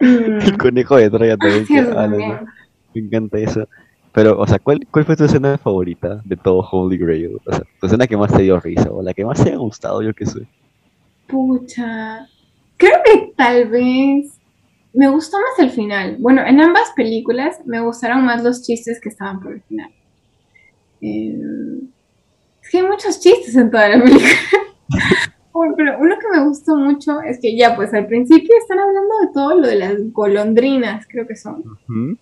[0.46, 1.60] El conejo de Troya también.
[1.60, 3.68] que, cierto, ah, no, me encanta eso.
[4.12, 7.36] Pero, o sea, ¿cuál, ¿cuál fue tu escena favorita de todo Holy Grail?
[7.46, 9.56] O sea, tu escena que más te dio risa, o la que más te ha
[9.56, 10.40] gustado, yo qué sé.
[11.28, 12.26] Pucha.
[12.76, 14.40] Creo que tal vez
[14.92, 16.16] me gustó más el final.
[16.18, 19.90] Bueno, en ambas películas me gustaron más los chistes que estaban por el final.
[21.02, 21.80] Eh,
[22.62, 24.28] es que hay muchos chistes en toda la película.
[25.76, 29.32] Pero uno que me gustó mucho es que ya, pues al principio están hablando de
[29.34, 31.60] todo lo de las golondrinas, creo que son.
[31.60, 32.16] Ujú.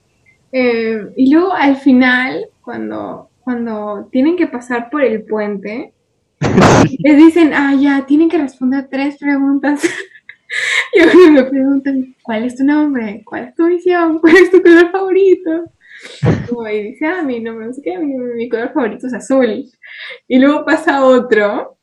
[0.53, 5.93] Eh, y luego al final, cuando, cuando tienen que pasar por el puente,
[6.99, 9.83] les dicen, ah, ya, tienen que responder tres preguntas.
[10.95, 13.23] Y mí me preguntan, ¿cuál es tu nombre?
[13.27, 14.19] ¿Cuál es tu misión?
[14.19, 15.65] ¿Cuál es tu color favorito?
[16.73, 19.67] Y dice, ah, mi nombre, no sé qué, mi, mi color favorito es azul.
[20.27, 21.77] Y luego pasa otro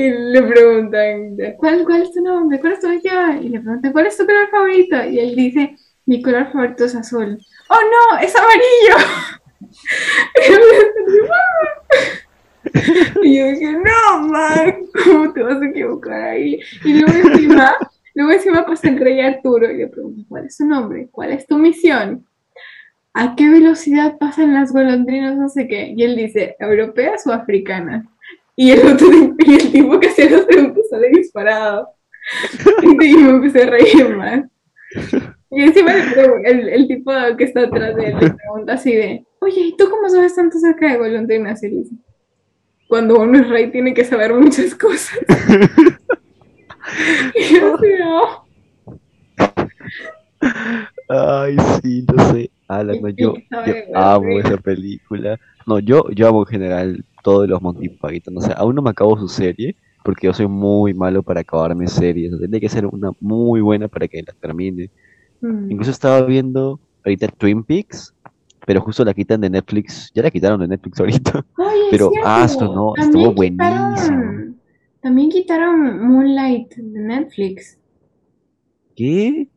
[0.00, 2.58] y le preguntan, ¿cuál, ¿cuál es tu nombre?
[2.60, 3.42] ¿Cuál es tu misión?
[3.42, 5.04] Y le preguntan, ¿cuál es tu color favorito?
[5.04, 7.38] Y él dice, mi color favorito es azul.
[7.68, 8.18] ¡Oh, no!
[8.18, 8.96] ¡Es amarillo!
[13.22, 16.60] Y yo dije, no, man, ¿cómo te vas a equivocar ahí?
[16.84, 17.74] Y luego encima,
[18.14, 21.08] luego encima pasa el rey Arturo y le pregunto, ¿cuál es tu nombre?
[21.10, 22.26] ¿Cuál es tu misión?
[23.14, 25.36] ¿A qué velocidad pasan las golondrinas?
[25.36, 25.92] No sé qué.
[25.96, 28.04] Y él dice, ¿europeas o africanas?
[28.60, 31.88] Y el otro, y el tipo que hacía las preguntas sale disparado.
[32.82, 34.44] Y me empecé a reír más.
[35.50, 35.94] Y encima
[36.44, 39.88] el, el tipo que está atrás de él le pregunta así de, oye, ¿y tú
[39.88, 41.62] cómo sabes tanto acerca de golondrinas?
[41.62, 41.94] Y él dice,
[42.86, 45.18] cuando uno es rey tiene que saber muchas cosas.
[47.34, 48.44] y yo así, "Oh".
[51.08, 52.50] Ay, sí, no sé.
[52.68, 53.34] Ala, no, yo,
[53.94, 55.40] amo esa película.
[55.66, 58.36] No, yo, yo amo en general todos los Monty Python.
[58.38, 61.86] O sea, aún no me acabo su serie, porque yo soy muy malo para acabarme
[61.86, 62.32] series.
[62.32, 64.90] O sea, tiene que ser una muy buena para que la termine.
[65.40, 65.70] Mm.
[65.70, 68.14] Incluso estaba viendo ahorita Twin Peaks,
[68.66, 70.10] pero justo la quitan de Netflix.
[70.14, 71.44] Ya la quitaron de Netflix ahorita.
[71.58, 73.94] Oye, Pero, ah, no, estuvo buenísimo.
[73.96, 74.56] quitaron-
[75.00, 77.78] También quitaron Moonlight de Netflix.
[78.96, 79.48] ¿Qué?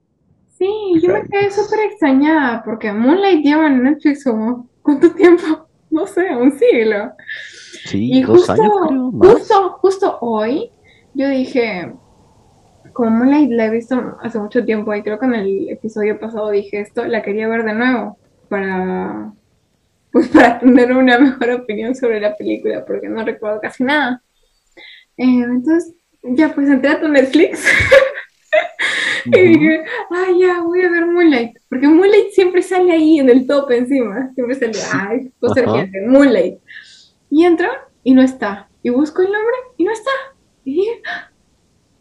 [0.57, 0.69] Sí,
[1.01, 5.43] yo me quedé súper extrañada porque Moonlight lleva en Netflix como, ¿cuánto tiempo?
[5.93, 7.11] No sé, un siglo.
[7.85, 9.37] Sí, Y dos justo, años creo, más.
[9.39, 10.71] justo, justo hoy,
[11.13, 11.93] yo dije,
[12.93, 16.49] como Moonlight la he visto hace mucho tiempo y creo que en el episodio pasado
[16.51, 18.19] dije esto, la quería ver de nuevo
[18.49, 19.33] para,
[20.11, 24.23] pues para tener una mejor opinión sobre la película, porque no recuerdo casi nada.
[25.17, 27.67] Eh, entonces, ya pues entré a tu Netflix
[29.25, 33.47] y dije, ah, ya, voy a ver Moonlight, porque Moonlight siempre sale ahí en el
[33.47, 35.71] top encima, siempre sale, ay, cosa Ajá.
[35.71, 36.59] urgente, Moonlight.
[37.35, 37.67] Y entro
[38.03, 40.11] y no está, y busco el nombre y no está,
[40.63, 41.29] y dije, "Ah,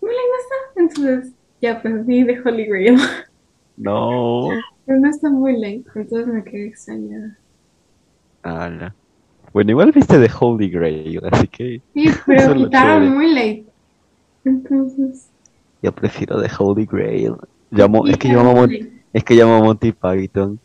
[0.02, 2.96] no está, entonces, ya pues vi de Holy Grail,
[3.78, 4.50] No.
[4.84, 7.38] pero no está Moonlight, entonces me quedé extrañada.
[8.42, 8.94] Ala.
[9.54, 13.10] Bueno, igual viste de Holy Grail, así que Sí, pero quitaron chévere.
[13.10, 13.66] Moonlight.
[14.44, 15.30] Entonces.
[15.82, 17.34] yo prefiero de Holy Grail.
[17.70, 18.92] Llamo, es que yo quitaron amo, Mon- Moonlight.
[19.12, 20.58] es que llamo a Monty Python.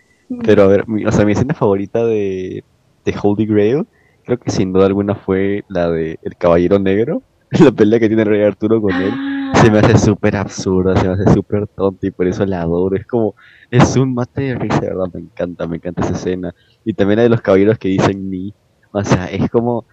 [0.43, 2.63] Pero a ver, mi, o sea, mi escena favorita de,
[3.05, 3.88] de Holy Grail,
[4.28, 7.23] creo que sin duda alguna fue la de El Caballero Negro,
[7.63, 9.13] la pelea que tiene Rey Arturo con él.
[9.55, 12.97] Se me hace súper absurda, se me hace súper tonta y por eso la adoro.
[12.97, 13.36] Es como,
[13.71, 16.53] es un mate de risa, verdad, me encanta, me encanta esa escena.
[16.86, 18.55] Y también la de los caballeros que dicen ni,
[18.93, 19.88] o sea, es como,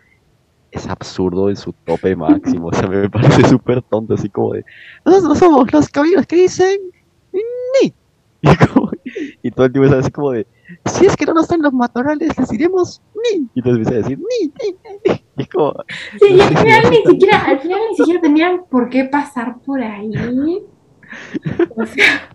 [0.73, 4.65] es absurdo en su tope máximo, o sea, me parece súper tonto, así como de,
[5.07, 6.79] nosotros no somos los caballeros que dicen
[7.33, 7.95] ni.
[8.43, 8.91] Y, como-
[9.43, 10.47] y todo el tiempo es así como de,
[10.87, 13.41] si es que no nos están los matorrales, les diremos ni.
[13.55, 15.25] Y entonces empieza a decir ni, ni, ni.
[15.37, 15.75] Y es como,
[16.21, 19.81] Sí, y al final ni siquiera, al final ni siquiera tenían por qué pasar por
[19.83, 20.13] ahí.
[21.77, 22.31] O sea,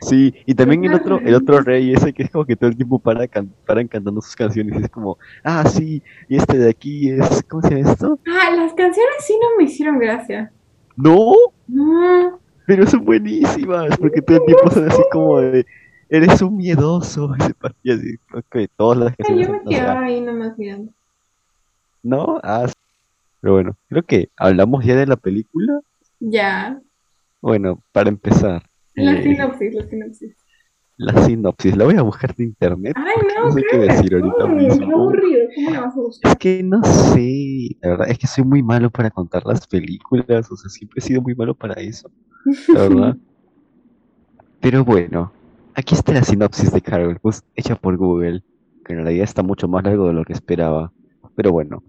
[0.00, 2.76] Sí, y también el otro, el otro rey ese que es como que todo el
[2.76, 6.70] tiempo para can- paran cantando sus canciones y es como, ah, sí, y este de
[6.70, 8.18] aquí es, ¿cómo se llama esto?
[8.26, 10.50] ah, las canciones sí no me hicieron gracia.
[10.96, 11.34] No,
[11.68, 15.64] No, pero son buenísimas, porque todo el tiempo son así como de,
[16.12, 17.34] eres un miedoso,
[17.82, 20.92] y así, ok, todas las canciones yo me son, o sea, quedaba ahí nomás mirando.
[22.02, 22.74] no, ah, sí.
[23.40, 25.80] pero bueno, creo que hablamos ya de la película,
[26.20, 26.78] Ya,
[27.40, 28.62] bueno, para empezar,
[28.94, 30.36] la eh, sinopsis, la sinopsis.
[30.98, 34.44] la sinopsis, la voy a buscar de internet, Ay, no, no sé qué decir ahorita
[34.46, 36.32] Ay, qué aburrido, ¿cómo le vas a gustar?
[36.32, 40.52] Es que no sé, la verdad, es que soy muy malo para contar las películas,
[40.52, 42.10] o sea, siempre he sido muy malo para eso,
[42.68, 43.16] la verdad.
[44.60, 45.32] Pero bueno,
[45.74, 48.42] aquí está la sinopsis de Carol, pues hecha por Google,
[48.84, 50.92] que en realidad está mucho más largo de lo que esperaba.
[51.34, 51.82] Pero bueno,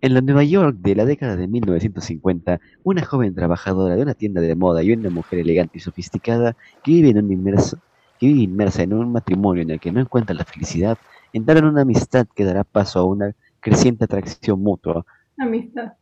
[0.00, 4.40] en la Nueva York de la década de 1950, una joven trabajadora de una tienda
[4.40, 7.78] de moda y una mujer elegante y sofisticada que vive, en un inmerso,
[8.18, 10.98] que vive inmersa en un matrimonio en el que no encuentra la felicidad,
[11.32, 15.04] entablan una amistad que dará paso a una creciente atracción mutua.
[15.38, 15.92] Amistad.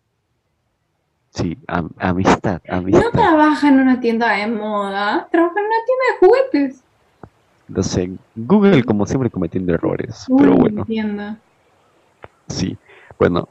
[1.31, 3.11] Sí, am- amistad, No amistad.
[3.11, 6.86] trabaja en una tienda de moda, trabaja en una tienda de juguetes.
[7.69, 10.87] No sé, Google como siempre cometiendo errores, Uy, pero bueno.
[12.49, 12.79] Sí,
[13.19, 13.49] bueno,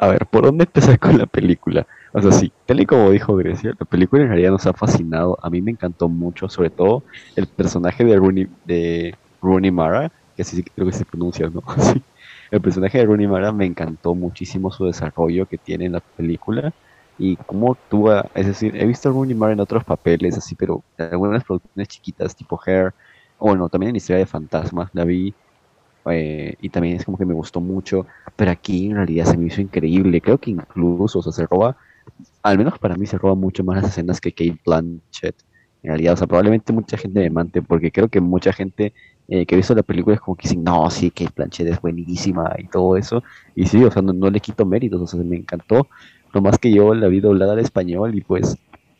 [0.00, 1.86] a ver, ¿por dónde empezar con la película?
[2.12, 5.38] O sea, sí, tal y como dijo Grecia, la película en realidad nos ha fascinado.
[5.42, 7.04] A mí me encantó mucho, sobre todo
[7.36, 11.62] el personaje de Rooney, de Rooney Mara, que así creo que se pronuncia, ¿no?
[11.94, 12.04] Sí.
[12.50, 16.72] El personaje de Rooney Mara me encantó muchísimo su desarrollo que tiene en la película
[17.16, 18.30] y cómo actúa.
[18.34, 21.88] Es decir, he visto a Rooney Mara en otros papeles, así, pero en algunas producciones
[21.88, 22.94] chiquitas, tipo Hair,
[23.38, 25.34] bueno, también en Historia de Fantasmas, la vi
[26.10, 28.06] eh, y también es como que me gustó mucho,
[28.36, 30.20] pero aquí en realidad se me hizo increíble.
[30.20, 31.76] Creo que incluso, o sea, se roba,
[32.42, 35.36] al menos para mí se roba mucho más las escenas que Kate Blanchett.
[35.82, 38.92] En realidad, o sea, probablemente mucha gente me mante, porque creo que mucha gente
[39.28, 41.80] eh, que ha visto la película es como que dicen, no, sí, Kate Blanchett es
[41.80, 43.22] buenísima y todo eso.
[43.54, 45.88] Y sí, o sea, no, no le quito méritos, o sea, me encantó.
[46.32, 48.56] Lo más que yo la vi doblada al español y pues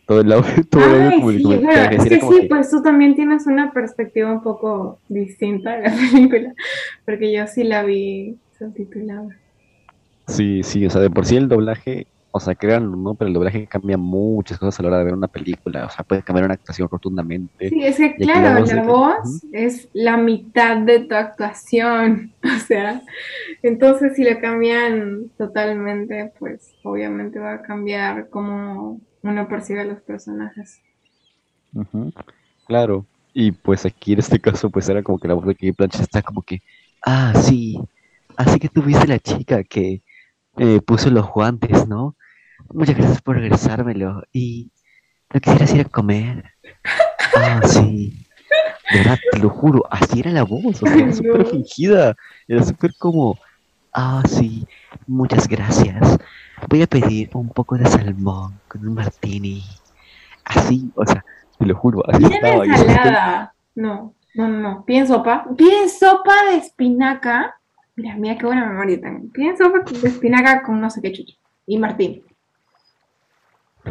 [0.06, 2.82] todo el audio, todo el como el sí, es que como sí, que- pues tú
[2.82, 6.54] también tienes una perspectiva un poco distinta de la película,
[7.04, 9.28] porque yo sí la vi subtitulada.
[10.28, 13.14] Sí, sí, o sea, de por sí el doblaje, o sea, créanlo, ¿no?
[13.14, 16.04] Pero el doblaje cambia muchas cosas a la hora de ver una película, o sea,
[16.04, 17.68] puede cambiar una actuación rotundamente.
[17.68, 23.02] Sí, es que claro, la que- voz es la mitad de tu actuación, o sea,
[23.62, 29.00] entonces si la cambian totalmente, pues obviamente va a cambiar cómo
[29.30, 30.80] uno percibe a los personajes.
[32.66, 35.74] Claro, y pues aquí en este caso, pues era como que la voz de Kate
[35.76, 36.62] Blanchett está como que,
[37.04, 37.78] ah, sí,
[38.36, 40.02] así que tú viste la chica que
[40.58, 42.16] eh, puso los guantes, ¿no?
[42.72, 44.70] Muchas gracias por regresármelo, y
[45.32, 46.44] ¿no quisieras ir a comer?
[47.38, 48.26] Ah, sí,
[48.90, 51.44] de verdad, te lo juro, así era la voz, o sea, era Ay, súper no.
[51.44, 52.16] fingida,
[52.48, 53.38] era súper como,
[53.92, 54.66] ah, sí,
[55.06, 56.18] muchas gracias,
[56.68, 59.64] voy a pedir un poco de salmón con un martini,
[60.44, 61.24] así, o sea,
[61.58, 63.54] te lo juro, así estaba, estoy- ensalada.
[63.74, 64.84] No, no, no.
[64.86, 65.44] Piden sopa.
[65.56, 67.54] Piden sopa de espinaca.
[67.94, 69.28] Mira, mira qué buena memoria tengo.
[69.32, 71.34] Piden sopa de espinaca con no sé qué chucha.
[71.66, 72.22] Y Martín.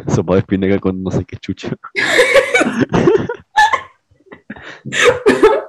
[0.08, 1.70] Sopa de espinaca con no sé qué chucha.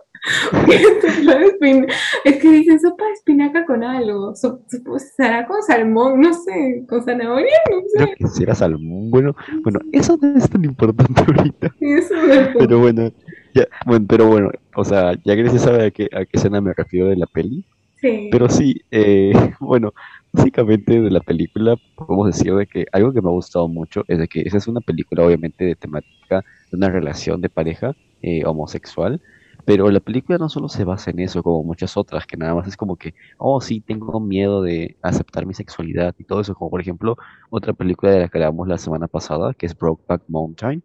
[2.24, 4.34] Es que dicen sopa de espinaca con algo.
[4.34, 6.20] So- so- ¿Será con salmón?
[6.20, 6.84] No sé.
[6.88, 7.54] ¿Con zanahoria?
[7.70, 8.14] No sé.
[8.16, 9.10] que si era salmón.
[9.10, 11.74] Bueno, bueno, eso no es tan importante ahorita.
[11.80, 13.10] Eso no Pero bueno,
[13.54, 16.72] ya, bueno, pero bueno, o sea, ya Grecia sabe a qué, a qué escena me
[16.74, 17.64] refiero de la peli.
[18.00, 18.28] Sí.
[18.30, 19.92] Pero sí, eh, bueno,
[20.32, 24.18] básicamente de la película podemos decir de que algo que me ha gustado mucho es
[24.18, 28.44] de que esa es una película obviamente de temática de una relación de pareja eh,
[28.44, 29.20] homosexual,
[29.66, 32.68] pero la película no solo se basa en eso como muchas otras, que nada más
[32.68, 36.70] es como que, oh sí, tengo miedo de aceptar mi sexualidad y todo eso, como
[36.70, 37.16] por ejemplo
[37.50, 40.84] otra película de la que hablamos la semana pasada, que es Brokeback Mountain,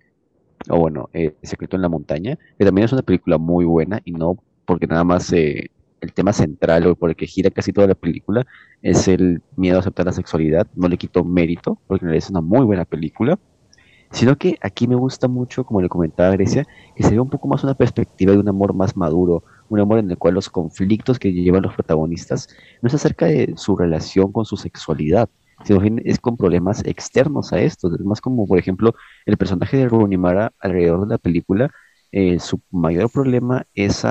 [0.70, 4.14] o bueno, eh, Secreto en la Montaña, que también es una película muy buena y
[4.14, 5.70] no porque nada más eh,
[6.02, 8.48] el tema central o por el que gira casi toda la película
[8.82, 12.66] es el miedo a aceptar la sexualidad, no le quito mérito, porque es una muy
[12.66, 13.38] buena película,
[14.12, 17.48] sino que aquí me gusta mucho, como le comentaba Grecia, que se ve un poco
[17.48, 21.18] más una perspectiva de un amor más maduro, un amor en el cual los conflictos
[21.18, 22.50] que llevan los protagonistas
[22.82, 25.30] no es acerca de su relación con su sexualidad,
[25.64, 28.96] sino es con problemas externos a esto, es más como por ejemplo
[29.26, 31.72] el personaje de Rooney Mara alrededor de la película,
[32.12, 34.04] eh, su mayor problema es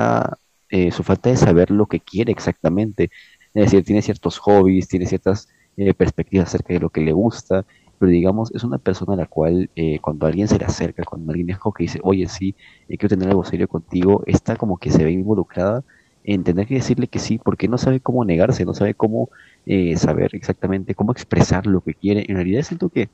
[0.69, 3.11] eh, su falta de saber lo que quiere exactamente.
[3.53, 7.65] Es decir, tiene ciertos hobbies, tiene ciertas eh, perspectivas acerca de lo que le gusta,
[8.01, 11.31] pero digamos, es una persona a la cual eh, cuando alguien se le acerca, cuando
[11.31, 12.55] alguien es como que dice, oye, sí,
[12.89, 15.83] eh, quiero tener algo serio contigo, está como que se ve involucrada
[16.23, 19.29] en tener que decirle que sí, porque no sabe cómo negarse, no sabe cómo
[19.67, 22.25] eh, saber exactamente cómo expresar lo que quiere.
[22.27, 23.07] En realidad siento que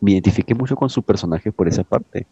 [0.00, 2.26] me identifiqué mucho con su personaje por esa parte,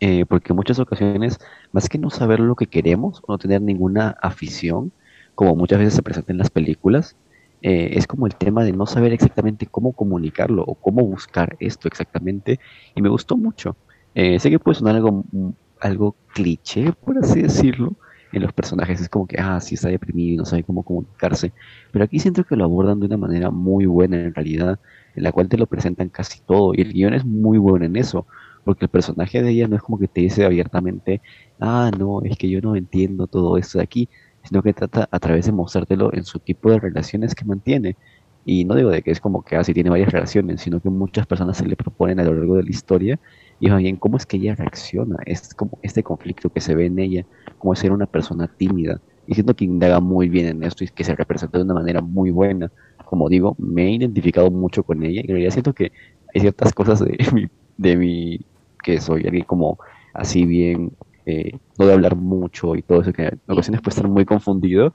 [0.00, 1.38] eh, porque en muchas ocasiones,
[1.72, 4.92] más que no saber lo que queremos o no tener ninguna afición,
[5.34, 7.16] como muchas veces se presenta en las películas,
[7.62, 11.88] eh, es como el tema de no saber exactamente cómo comunicarlo o cómo buscar esto
[11.88, 12.58] exactamente,
[12.94, 13.76] y me gustó mucho.
[14.14, 15.50] Eh, sé que puede sonar algo, mm,
[15.80, 17.96] algo cliché, por así decirlo,
[18.32, 21.52] en los personajes, es como que, ah, sí está deprimido y no sabe cómo comunicarse,
[21.92, 24.78] pero aquí siento que lo abordan de una manera muy buena en realidad,
[25.16, 27.96] en la cual te lo presentan casi todo, y el guion es muy bueno en
[27.96, 28.26] eso,
[28.64, 31.22] porque el personaje de ella no es como que te dice abiertamente,
[31.58, 34.08] ah, no, es que yo no entiendo todo esto de aquí,
[34.50, 37.96] sino que trata a través de mostrártelo en su tipo de relaciones que mantiene.
[38.44, 41.26] Y no digo de que es como que así tiene varias relaciones, sino que muchas
[41.26, 43.20] personas se le proponen a lo largo de la historia
[43.60, 46.86] y más bien cómo es que ella reacciona, es como este conflicto que se ve
[46.86, 47.26] en ella,
[47.58, 49.00] como ser una persona tímida.
[49.26, 52.00] Y siento que indaga muy bien en esto y que se representa de una manera
[52.00, 52.72] muy buena.
[53.04, 55.92] Como digo, me he identificado mucho con ella y en realidad siento que
[56.34, 57.46] hay ciertas cosas de mi,
[57.76, 58.40] de mi
[58.82, 59.78] que soy alguien como
[60.14, 60.92] así bien,
[61.26, 64.92] eh, no de hablar mucho y todo eso, que en ocasiones puede estar muy confundido,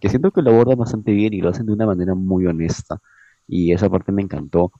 [0.00, 3.00] que siento que lo abordan bastante bien y lo hacen de una manera muy honesta.
[3.46, 4.72] Y esa parte me encantó.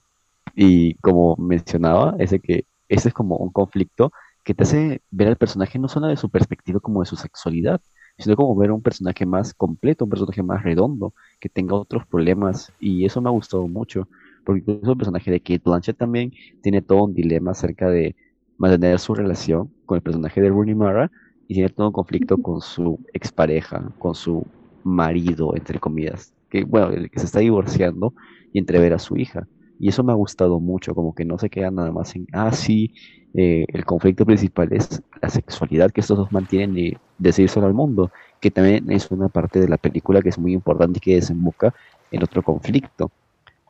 [0.55, 4.11] Y como mencionaba, ese que ese es como un conflicto
[4.43, 7.81] que te hace ver al personaje no solo de su perspectiva como de su sexualidad,
[8.17, 12.71] sino como ver un personaje más completo, un personaje más redondo, que tenga otros problemas.
[12.79, 14.07] Y eso me ha gustado mucho,
[14.45, 16.31] porque incluso el personaje de Kate Blanchett también
[16.61, 18.15] tiene todo un dilema acerca de
[18.57, 21.11] mantener su relación con el personaje de Rooney Mara
[21.47, 24.45] y tiene todo un conflicto con su expareja, con su
[24.83, 28.13] marido, entre comillas, que bueno, el que se está divorciando
[28.51, 29.47] y entrever a su hija.
[29.79, 32.51] Y eso me ha gustado mucho, como que no se queda nada más en, ah,
[32.53, 32.93] sí,
[33.33, 38.11] eh, el conflicto principal es la sexualidad que estos dos mantienen y decírselo al mundo,
[38.39, 41.73] que también es una parte de la película que es muy importante y que desemboca
[42.11, 43.11] en otro conflicto.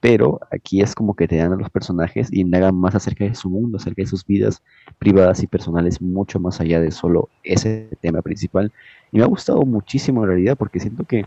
[0.06, 3.34] Pero aquí es como que te dan a los personajes y indagan más acerca de
[3.34, 4.62] su mundo, acerca de sus vidas
[5.00, 8.72] privadas y personales, mucho más allá de solo ese tema principal.
[9.12, 11.26] Y me ha gustado muchísimo en realidad porque siento que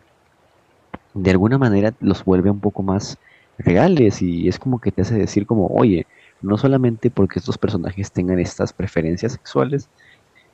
[1.14, 3.16] de alguna manera los vuelve un poco más
[3.59, 6.07] reales y es como que te hace decir como, oye,
[6.41, 9.91] no solamente porque estos personajes tengan estas preferencias sexuales,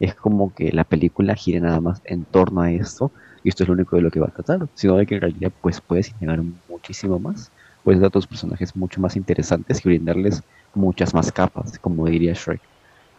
[0.01, 3.13] es como que la película gira nada más en torno a esto
[3.43, 5.23] y esto es lo único de lo que va a tratar, sino de que en
[5.23, 7.53] realidad pues puedes indagar muchísimo más,
[7.85, 10.43] dar a otros personajes mucho más interesantes y brindarles
[10.75, 12.61] muchas más capas, como diría Shrek.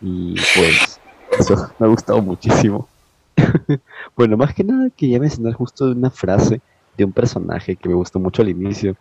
[0.01, 0.99] Y pues
[1.39, 2.87] eso me ha gustado muchísimo.
[4.15, 6.61] bueno, más que nada quería mencionar justo una frase
[6.97, 8.95] de un personaje que me gustó mucho al inicio,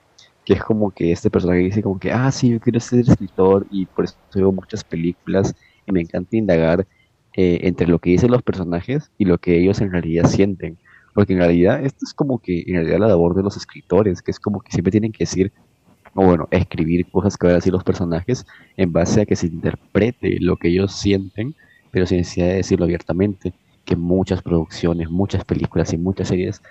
[0.45, 3.67] que es como que este personaje dice como que, ah, sí, yo quiero ser escritor
[3.71, 5.55] y por eso veo muchas películas
[5.87, 6.87] y me encanta indagar
[7.37, 10.79] eh, entre lo que dicen los personajes y lo que ellos en realidad sienten.
[11.15, 14.33] Porque en realidad esto es como que en realidad la labor de los escritores, que
[14.33, 15.53] es como que siempre tienen que decir,
[16.15, 18.47] o bueno, escribir cosas que van a decir los personajes
[18.77, 21.55] en base a que se interprete lo que ellos sienten,
[21.91, 23.55] pero sin necesidad de decirlo abiertamente,
[23.85, 26.63] que muchas producciones, muchas películas y muchas series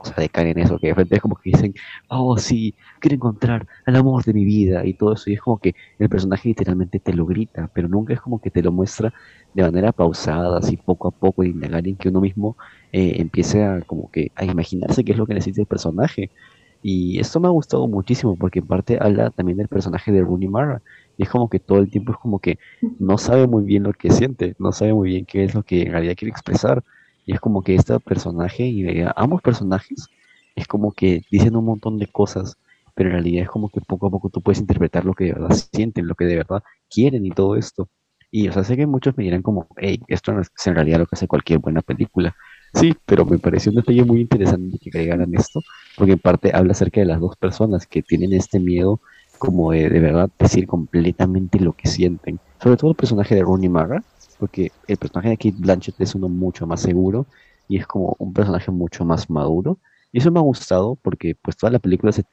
[0.00, 1.74] o sea, decaen en eso, que de frente es como que dicen,
[2.08, 5.58] oh sí, quiero encontrar al amor de mi vida y todo eso, y es como
[5.58, 9.12] que el personaje literalmente te lo grita, pero nunca es como que te lo muestra
[9.52, 12.56] de manera pausada, así poco a poco, indagar en que uno mismo
[12.92, 16.32] eh, empiece a como que a imaginarse qué es lo que necesita el personaje.
[16.80, 20.48] Y esto me ha gustado muchísimo porque en parte habla también del personaje de Rooney
[20.48, 20.82] Mara.
[21.16, 22.58] Y es como que todo el tiempo es como que
[22.98, 25.82] no sabe muy bien lo que siente, no sabe muy bien qué es lo que
[25.82, 26.82] en realidad quiere expresar.
[27.26, 28.84] Y es como que este personaje y
[29.16, 30.08] ambos personajes
[30.54, 32.56] es como que dicen un montón de cosas,
[32.94, 35.32] pero en realidad es como que poco a poco tú puedes interpretar lo que de
[35.32, 37.88] verdad sienten, lo que de verdad quieren y todo esto.
[38.30, 40.98] Y o sea, sé que muchos me dirán como, hey, esto no es en realidad
[40.98, 42.34] lo que hace cualquier buena película.
[42.74, 45.60] Sí, pero me pareció un detalle muy interesante que agregaran esto,
[45.96, 49.00] porque en parte habla acerca de las dos personas que tienen este miedo
[49.38, 52.38] como de, de verdad decir completamente lo que sienten.
[52.62, 54.02] Sobre todo el personaje de Rooney Mara,
[54.42, 57.26] porque el personaje de Kate Blanchett es uno mucho más seguro
[57.68, 59.78] y es como un personaje mucho más maduro.
[60.10, 62.24] Y eso me ha gustado porque pues toda la película se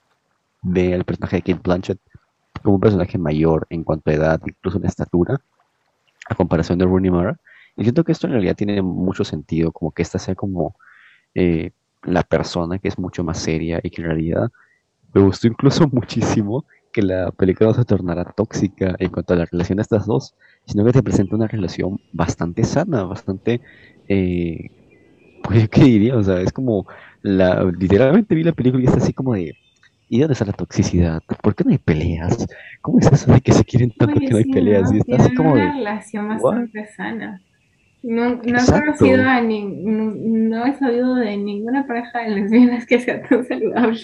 [0.63, 1.99] ve al personaje de Kate Blanchett
[2.63, 5.39] como un personaje mayor en cuanto a edad, incluso en estatura,
[6.27, 7.39] a comparación de Rooney Mara.
[7.77, 10.75] Y siento que esto en realidad tiene mucho sentido, como que esta sea como
[11.35, 14.51] eh, la persona que es mucho más seria y que en realidad
[15.13, 16.65] me gustó incluso muchísimo
[16.99, 20.35] que la película no se tornara tóxica en cuanto a la relación de estas dos,
[20.65, 23.61] sino que te presenta una relación bastante sana, bastante,
[24.07, 24.69] eh,
[25.43, 26.17] pues, ¿qué diría?
[26.17, 26.85] O sea, es como,
[27.21, 29.53] la, literalmente vi la película y está así como de,
[30.09, 31.21] ¿y dónde está la toxicidad?
[31.41, 32.47] ¿Por qué no hay peleas?
[32.81, 34.91] ¿Cómo es eso de que se quieren tanto Oye, que no hay sí, peleas?
[34.91, 34.97] ¿no?
[34.97, 36.41] Y está así como una de, relación "What?".
[36.41, 37.41] bastante sana.
[38.01, 42.85] No, no he conocido a ni, no, no he sabido de ninguna pareja de lesbianas
[42.85, 43.99] que sea tan saludable.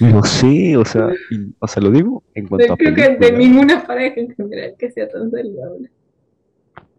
[0.00, 3.16] No sé, o sea, y- o sea, lo digo en cuanto Yo a creo que
[3.16, 5.90] de ninguna pareja en general que sea tan saludable.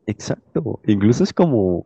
[0.05, 0.80] Exacto.
[0.86, 1.86] Incluso es como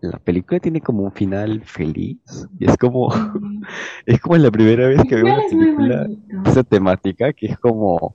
[0.00, 2.18] la película tiene como un final feliz
[2.58, 3.62] y es como Mm.
[4.06, 6.06] es como la primera vez que veo una película
[6.44, 8.14] esa temática que es como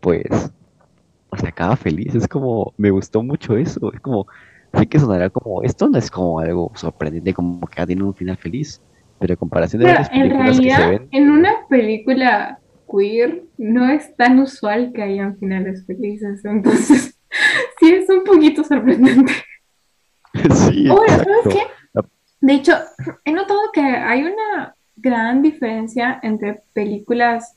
[0.00, 0.24] pues
[1.32, 4.26] o sea, acaba feliz, es como me gustó mucho eso, es como
[4.72, 8.36] sé que sonará como esto no es como algo sorprendente como que tiene un final
[8.36, 8.80] feliz,
[9.20, 12.58] pero en comparación de Pero en películas que se realidad, ven en una película
[12.90, 17.18] queer no es tan usual que hayan finales felices, entonces
[17.78, 19.32] sí es un poquito sorprendente.
[20.54, 20.88] sí,
[22.40, 22.72] De hecho,
[23.24, 27.56] he notado que hay una gran diferencia entre películas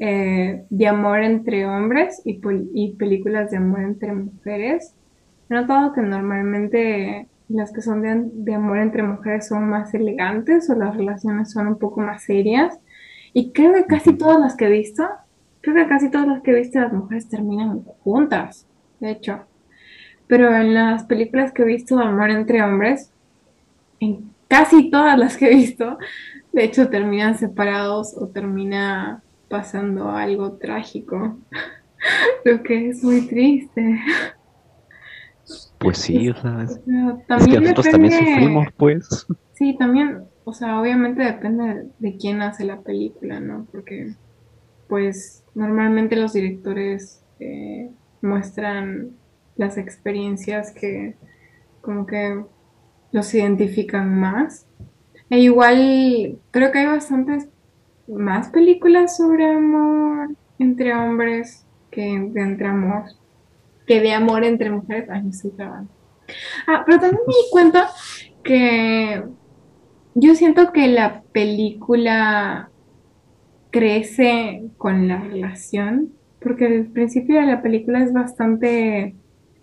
[0.00, 2.40] eh, de amor entre hombres y,
[2.74, 4.92] y películas de amor entre mujeres.
[5.48, 10.70] He notado que normalmente las que son de, de amor entre mujeres son más elegantes
[10.70, 12.78] o las relaciones son un poco más serias.
[13.32, 15.06] Y creo que casi todas las que he visto,
[15.60, 18.66] creo que casi todas las que he visto las mujeres terminan juntas,
[19.00, 19.40] de hecho.
[20.26, 23.12] Pero en las películas que he visto de amor entre hombres,
[23.98, 25.98] en casi todas las que he visto,
[26.52, 31.36] de hecho terminan separados o termina pasando algo trágico,
[32.44, 34.00] lo que es muy triste.
[35.80, 39.26] Pues sí, o sea, O es, sea, es que también nosotros también sufrimos, pues.
[39.52, 43.66] sí, también, o sea, obviamente depende de quién hace la película, ¿no?
[43.72, 44.16] Porque,
[44.88, 47.90] pues, normalmente los directores eh,
[48.22, 49.16] muestran
[49.56, 51.16] las experiencias que
[51.82, 52.44] como que
[53.12, 54.68] los identifican más.
[55.30, 57.48] E igual creo que hay bastantes
[58.08, 63.04] más películas sobre amor entre hombres que entre amor,
[63.90, 65.10] que de amor entre mujeres.
[65.10, 65.52] Ay, me estoy.
[65.58, 67.88] Ah, pero también me di cuenta
[68.44, 69.24] que
[70.14, 72.70] yo siento que la película
[73.72, 79.16] crece con la relación, porque el principio de la película es bastante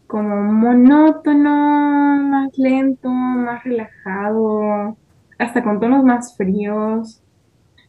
[0.07, 4.97] como monótono, más lento, más relajado,
[5.39, 7.21] hasta con tonos más fríos.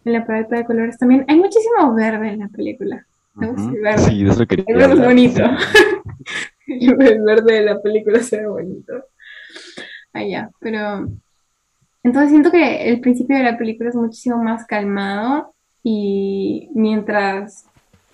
[0.04, 3.04] En la paleta de colores también hay muchísimo verde en la película.
[3.34, 3.98] Verde.
[3.98, 5.42] Sí, eso quería es bonito.
[7.00, 8.92] El verde de la película se ve bonito.
[10.12, 11.08] Ah, ya, pero
[12.02, 17.66] entonces siento que el principio de la película es muchísimo más calmado y mientras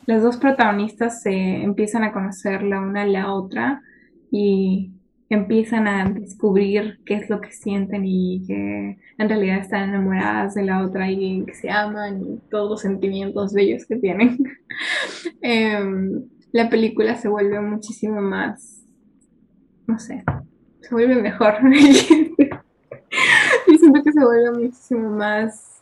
[0.07, 3.83] las dos protagonistas se empiezan a conocer la una a la otra
[4.31, 4.93] y
[5.29, 10.65] empiezan a descubrir qué es lo que sienten y que en realidad están enamoradas de
[10.65, 14.39] la otra y que se aman y todos los sentimientos bellos que tienen.
[15.43, 16.25] Em,
[16.55, 18.85] la película se vuelve muchísimo más,
[19.89, 20.23] no sé,
[20.81, 21.57] se vuelve mejor.
[23.67, 25.81] Y siento que se vuelve muchísimo más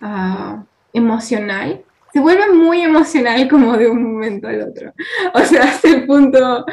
[0.00, 1.84] ah, emocional.
[2.12, 4.92] Se vuelve muy emocional como de un momento al otro.
[5.34, 6.64] O sea, hasta el punto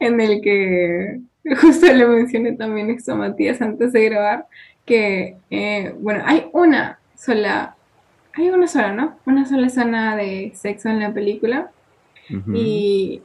[0.00, 1.20] en el que
[1.60, 4.46] justo le mencioné también esto a Matías antes de grabar,
[4.84, 7.76] que, eh, bueno, hay una sola,
[8.34, 9.16] hay una sola, ¿no?
[9.26, 11.70] Una sola escena de sexo en la película.
[12.54, 13.22] Y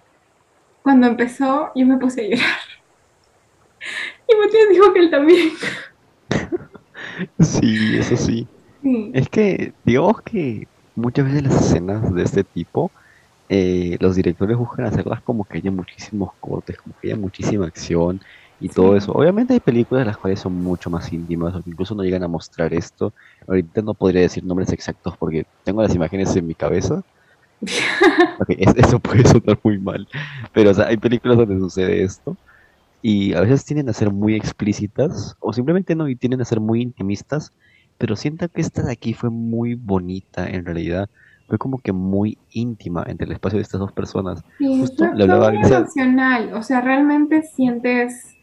[0.82, 2.60] cuando empezó, yo me puse a llorar.
[4.28, 5.49] Y Matías dijo que él también.
[7.39, 8.47] Sí, eso sí.
[8.82, 9.12] Sí.
[9.14, 12.91] Es que, digamos que muchas veces las escenas de este tipo,
[13.47, 18.20] eh, los directores buscan hacerlas como que haya muchísimos cortes, como que haya muchísima acción
[18.60, 19.12] y todo eso.
[19.12, 22.28] Obviamente hay películas las cuales son mucho más íntimas o que incluso no llegan a
[22.28, 23.14] mostrar esto.
[23.47, 27.03] Ahorita no podría decir nombres exactos porque tengo las imágenes en mi cabeza.
[28.76, 30.07] Eso puede sonar muy mal,
[30.53, 32.38] pero o sea, hay películas donde sucede esto
[33.01, 36.59] y a veces tienden a ser muy explícitas o simplemente no y tienden a ser
[36.59, 37.53] muy intimistas,
[37.97, 41.09] pero siento que esta de aquí fue muy bonita en realidad,
[41.47, 44.43] fue como que muy íntima entre el espacio de estas dos personas.
[44.57, 46.53] Sí, Justo fue, fue muy emocional.
[46.55, 48.36] O sea, realmente sientes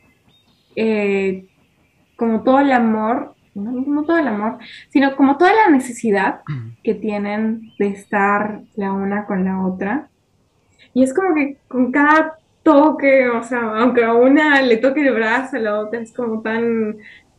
[0.76, 1.48] eh,
[2.16, 4.58] como todo el amor, no, todo el amor,
[4.90, 6.40] sino como toda la necesidad
[6.82, 10.08] que tienen de estar la una con la otra.
[10.94, 15.14] Y es como que con cada toque, o sea, aunque a una le toque el
[15.14, 16.96] brazo, a la otra es como tan,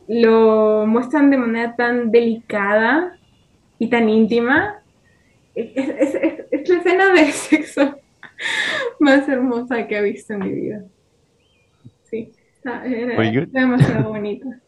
[0.08, 3.16] lo muestran de manera tan delicada
[3.78, 4.76] y tan íntima.
[5.54, 7.96] Es, es- es- es la escena de sexo
[9.00, 10.84] más hermosa que he visto en mi vida.
[12.04, 13.16] Sí, está- era
[13.52, 14.60] demasiado bonita.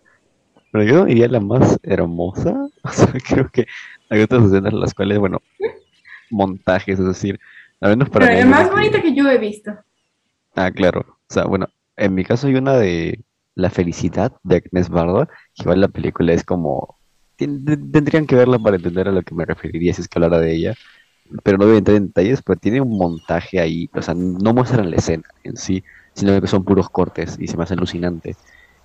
[0.76, 2.52] Pero yo diría la más hermosa,
[2.84, 3.64] o sea, creo que
[4.10, 5.40] hay otras escenas en las cuales, bueno,
[6.30, 7.40] montajes, es decir,
[7.80, 9.72] al menos para Pero mí la más que- bonita que yo he visto.
[10.54, 11.00] Ah, claro.
[11.08, 11.66] O sea, bueno,
[11.96, 13.24] en mi caso hay una de
[13.54, 16.98] La felicidad de Agnes Barda, que igual la película es como...
[17.38, 20.54] Tendrían que verla para entender a lo que me referiría si es que hablara de
[20.54, 20.74] ella,
[21.42, 24.52] pero no voy a entrar en detalles, pero tiene un montaje ahí, o sea, no
[24.52, 25.82] muestran la escena en sí,
[26.14, 28.36] sino que son puros cortes y se me hace alucinante.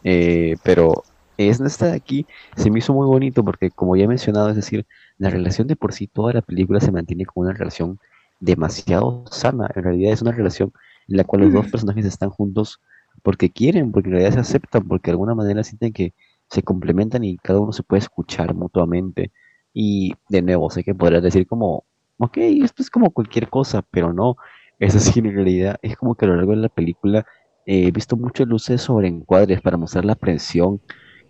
[0.03, 1.03] Eh, pero
[1.49, 2.25] es esta de aquí
[2.55, 4.85] se me hizo muy bonito porque, como ya he mencionado, es decir,
[5.17, 7.99] la relación de por sí, toda la película se mantiene como una relación
[8.39, 9.69] demasiado sana.
[9.75, 10.73] En realidad es una relación
[11.07, 12.81] en la cual los dos personajes están juntos
[13.23, 16.13] porque quieren, porque en realidad se aceptan, porque de alguna manera sienten que
[16.49, 19.31] se complementan y cada uno se puede escuchar mutuamente.
[19.73, 21.85] Y de nuevo, sé que podrás decir como,
[22.17, 24.35] ok, esto es como cualquier cosa, pero no.
[24.79, 27.25] Es decir, en realidad es como que a lo largo de la película
[27.65, 30.81] eh, he visto muchas luces sobre encuadres para mostrar la presión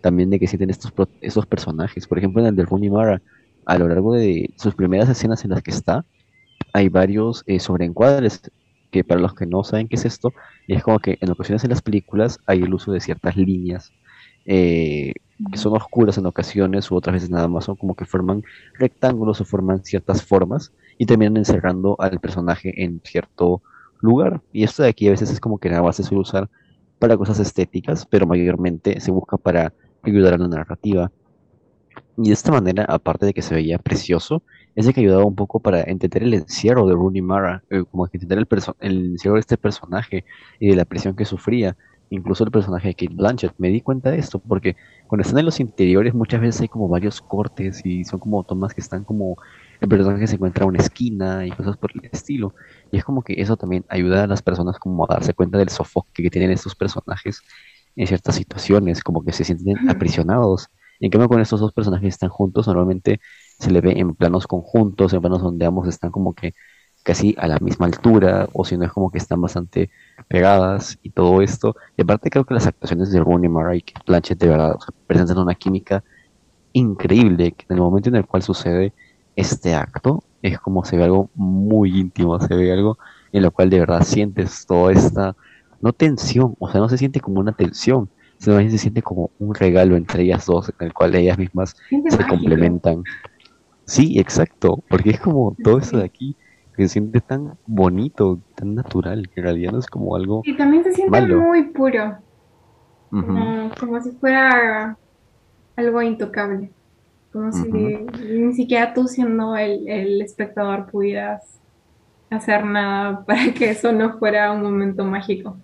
[0.02, 2.06] también de que sienten estos, estos personajes.
[2.06, 3.22] Por ejemplo, en el de Rooney Mara,
[3.64, 6.04] a lo largo de sus primeras escenas en las que está,
[6.72, 8.42] hay varios eh, sobreencuadres
[8.90, 10.34] que para los que no saben qué es esto,
[10.68, 13.92] es como que en ocasiones en las películas hay el uso de ciertas líneas
[14.44, 15.14] eh,
[15.50, 18.42] que son oscuras en ocasiones u otras veces nada más son como que forman
[18.78, 23.62] rectángulos o forman ciertas formas y terminan encerrando al personaje en cierto
[24.00, 24.40] lugar.
[24.52, 26.50] Y esto de aquí a veces es como que la base se suele usar
[26.98, 29.72] para cosas estéticas, pero mayormente se busca para
[30.02, 31.10] ayudar a la narrativa.
[32.16, 34.42] Y de esta manera, aparte de que se veía precioso,
[34.74, 38.06] es de que ayudaba un poco para entender el encierro de Rooney Mara, eh, como
[38.06, 38.46] entender el,
[38.80, 40.24] el encierro de este personaje
[40.60, 41.76] y de la presión que sufría,
[42.10, 43.54] incluso el personaje de Kate Blanchett.
[43.58, 44.76] Me di cuenta de esto porque
[45.06, 48.74] cuando están en los interiores muchas veces hay como varios cortes y son como tomas
[48.74, 49.36] que están como
[49.80, 52.54] el personaje se encuentra en una esquina y cosas por el estilo.
[52.90, 55.70] Y es como que eso también ayuda a las personas como a darse cuenta del
[55.70, 57.42] sofoque que tienen estos personajes
[57.96, 60.68] en ciertas situaciones, como que se sienten aprisionados.
[61.00, 63.20] En cambio, con estos dos personajes que están juntos, normalmente
[63.58, 66.54] se le ve en planos conjuntos, en planos donde ambos están como que
[67.02, 69.90] casi a la misma altura, o si no es como que están bastante
[70.28, 71.74] pegadas y todo esto.
[71.96, 74.80] Y aparte creo que las actuaciones de Rooney Mara y Kate Blanchett de verdad o
[74.80, 76.04] sea, presentan una química
[76.72, 78.92] increíble, que en el momento en el cual sucede
[79.36, 82.98] este acto, es como se ve algo muy íntimo, se ve algo
[83.32, 85.36] en lo cual de verdad sientes toda esta,
[85.82, 88.08] no tensión, o sea, no se siente como una tensión,
[88.38, 92.10] sino se siente como un regalo entre ellas dos, en el cual ellas mismas Siente
[92.10, 92.36] se mágico.
[92.36, 93.04] complementan.
[93.84, 96.36] Sí, exacto, porque es como todo eso de aquí
[96.76, 100.40] que se siente tan bonito, tan natural, que en realidad no es como algo...
[100.44, 101.40] Y también se siente Malo.
[101.40, 102.16] muy puro,
[103.78, 104.96] como si fuera
[105.76, 106.72] algo intocable.
[107.32, 111.60] Como si ni siquiera tú siendo el, el espectador pudieras
[112.30, 115.56] hacer nada para que eso no fuera un momento mágico.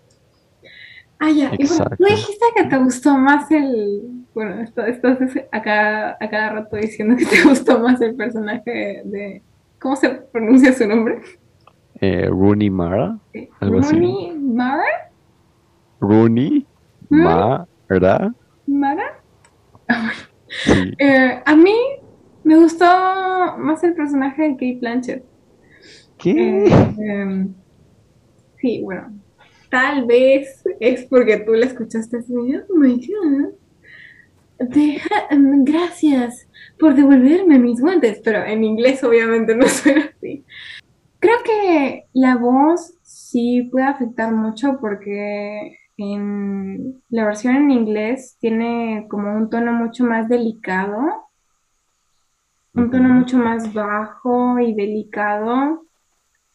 [1.21, 1.51] Ah, ya.
[1.59, 4.25] Y bueno, dijiste que te gustó más el...
[4.35, 5.19] Bueno, estás
[5.51, 9.43] a cada, a cada rato diciendo que te gustó más el personaje de...
[9.81, 11.21] ¿Cómo se pronuncia su nombre?
[12.01, 13.19] eh, Rooney Mara,
[13.61, 13.95] Algo así.
[13.97, 14.85] Rooney Mara.
[16.01, 16.66] Rooney
[17.09, 17.23] ¿Mm?
[17.25, 17.66] Mara,
[18.66, 19.19] Mara.
[20.49, 21.75] sí, Eh, a mí
[22.45, 22.85] me gustó
[23.59, 25.25] más el personaje de Kate Blanchett.
[26.19, 26.66] ¿qué?
[26.66, 27.53] Eh, em,
[28.61, 29.12] sí, bueno,
[29.71, 33.55] tal vez es porque tú la escuchaste así, oh my God.
[34.59, 36.49] Deja- mm, gracias
[36.79, 40.45] por devolverme mis guantes, pero en inglés obviamente no suena así.
[41.21, 49.07] Creo que la voz sí puede afectar mucho porque en la versión en inglés tiene
[49.09, 50.97] como un tono mucho más delicado,
[52.75, 55.85] un tono mucho más bajo y delicado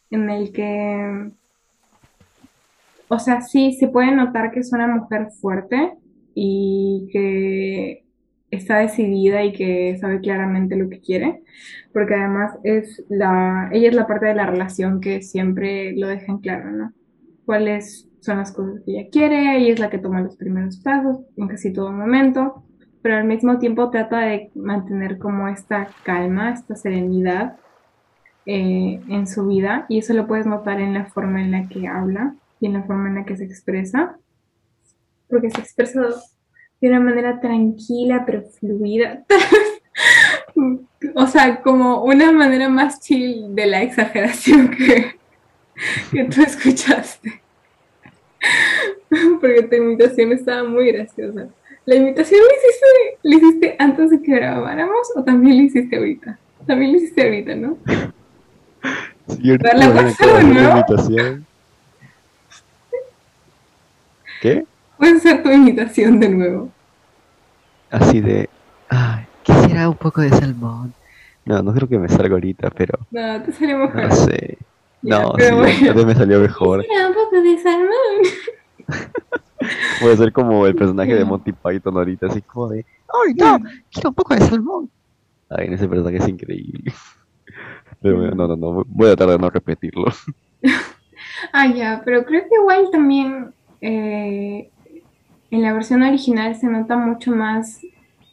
[0.10, 1.32] en el que,
[3.14, 5.94] o sea, sí, se puede notar que es una mujer fuerte
[6.34, 8.04] y que
[8.50, 11.44] está decidida y que sabe claramente lo que quiere,
[11.92, 16.32] porque además es la, ella es la parte de la relación que siempre lo deja
[16.32, 16.94] en claro, ¿no?
[17.46, 21.20] Cuáles son las cosas que ella quiere, ella es la que toma los primeros pasos
[21.36, 22.64] en casi todo momento,
[23.02, 27.58] pero al mismo tiempo trata de mantener como esta calma, esta serenidad
[28.46, 31.88] eh, en su vida y eso lo puedes notar en la forma en la que
[31.88, 34.18] habla y en la forma en la que se expresa,
[35.28, 36.00] porque se expresa
[36.80, 39.26] de una manera tranquila pero fluida.
[41.16, 45.18] o sea, como una manera más chill de la exageración que,
[46.10, 47.42] que tú escuchaste.
[49.42, 51.50] porque tu imitación estaba muy graciosa.
[51.86, 56.40] ¿La imitación la hiciste, la hiciste antes de que grabáramos o también la hiciste ahorita?
[56.66, 57.78] También la hiciste ahorita, ¿no?
[59.28, 60.72] Sí, ahorita de hacer ¿no?
[60.72, 61.53] imitación.
[64.44, 64.66] ¿Qué?
[64.98, 66.70] Puedes hacer tu imitación de nuevo.
[67.90, 68.50] Así de.
[68.90, 70.94] Ay, quisiera un poco de salmón.
[71.46, 73.00] No, no creo que me salga ahorita, pero.
[73.10, 74.04] No, te salió mejor.
[74.04, 74.58] No sé.
[75.02, 76.06] Ya, No, sí, bueno.
[76.06, 76.84] me salió mejor.
[76.94, 78.20] Era un poco de salmón.
[80.02, 81.28] Voy a ser como el personaje de Mm.
[81.30, 82.86] Monty Python ahorita, así como de.
[83.26, 83.60] ¡Ay, no!
[83.92, 84.90] ¡Quiero un poco de salmón!
[85.50, 86.92] Ay, ese personaje es increíble.
[88.02, 88.84] Pero bueno, no, no, no.
[88.90, 90.08] Voy a tratar de no repetirlo.
[91.52, 93.54] Ah, ya, pero creo que igual también
[93.86, 94.70] eh,
[95.52, 97.82] en la versión original se nota mucho más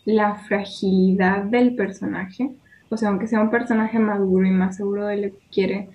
[0.05, 2.53] la fragilidad del personaje.
[2.89, 5.89] O sea, aunque sea un personaje maduro y más seguro de lo que quiere,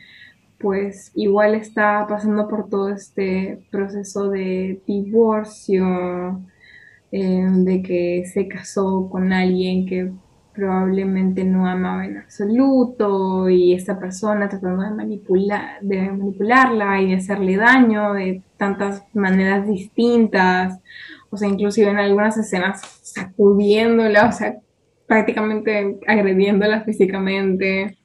[0.60, 6.42] pues igual está pasando por todo este proceso de divorcio,
[7.14, 10.12] eh, de que se casó con alguien que
[10.56, 17.16] probablemente no amaba en absoluto y esta persona tratando de manipular, de manipularla y de
[17.16, 20.80] hacerle daño de tantas maneras distintas,
[21.30, 24.56] o sea, inclusive en algunas escenas sacudiéndola, o sea,
[25.08, 27.98] prácticamente agrediéndola físicamente.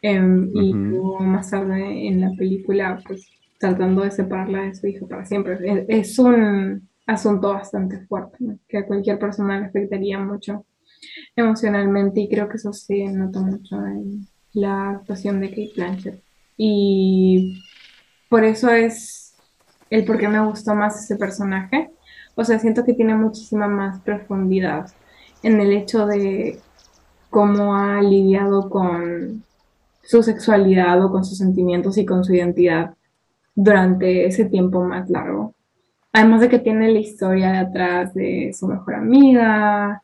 [0.00, 3.28] em, y luego más tarde en la película, pues
[3.58, 5.58] tratando de separarla de su hijo para siempre.
[5.62, 8.58] Es, es un asunto bastante fuerte, ¿no?
[8.68, 10.64] que a cualquier persona le afectaría mucho
[11.36, 16.22] emocionalmente y creo que eso se nota mucho en la actuación de Kate Blanchett.
[16.56, 17.62] Y
[18.28, 19.34] por eso es
[19.90, 21.90] el por qué me gustó más ese personaje.
[22.34, 24.90] O sea, siento que tiene muchísima más profundidad
[25.42, 26.60] en el hecho de
[27.30, 29.44] cómo ha lidiado con
[30.02, 32.94] su sexualidad o con sus sentimientos y con su identidad
[33.54, 35.54] durante ese tiempo más largo.
[36.12, 40.02] Además de que tiene la historia de atrás de su mejor amiga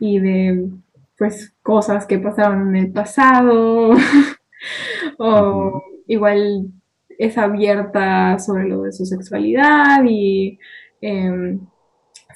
[0.00, 0.68] y de
[1.16, 3.90] pues cosas que pasaron en el pasado
[5.18, 6.72] o igual
[7.18, 10.58] es abierta sobre lo de su sexualidad y
[11.02, 11.58] eh,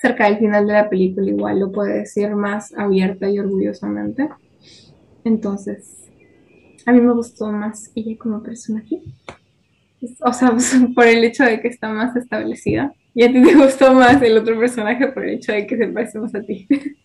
[0.00, 4.28] cerca del final de la película igual lo puede decir más abierta y orgullosamente.
[5.24, 6.10] Entonces,
[6.84, 9.00] a mí me gustó más ella como personaje.
[10.20, 10.54] O sea,
[10.94, 12.92] por el hecho de que está más establecida.
[13.14, 15.86] Y a ti te gustó más el otro personaje por el hecho de que se
[15.86, 16.66] parece más a ti.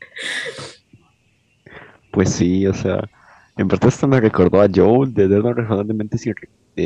[2.11, 3.09] Pues sí, o sea,
[3.57, 6.33] en parte esto me recordó a Joel de Eterno de, sin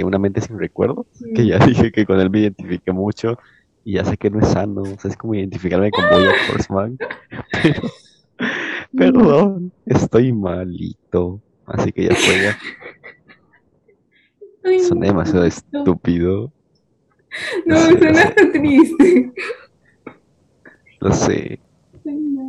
[0.03, 1.05] una mente sin recuerdos,
[1.35, 3.37] que ya dije que con él me identifiqué mucho
[3.85, 6.97] y ya sé que no es sano, o sea, es como identificarme con Bojack Horseman,
[8.97, 12.57] pero, perdón, estoy malito, así que ya fue, ya
[14.65, 15.47] Ay, soné demasiado no.
[15.47, 16.51] estúpido,
[17.65, 18.35] No, lo sé.
[18.53, 19.31] triste.
[20.99, 21.72] lo sé, no.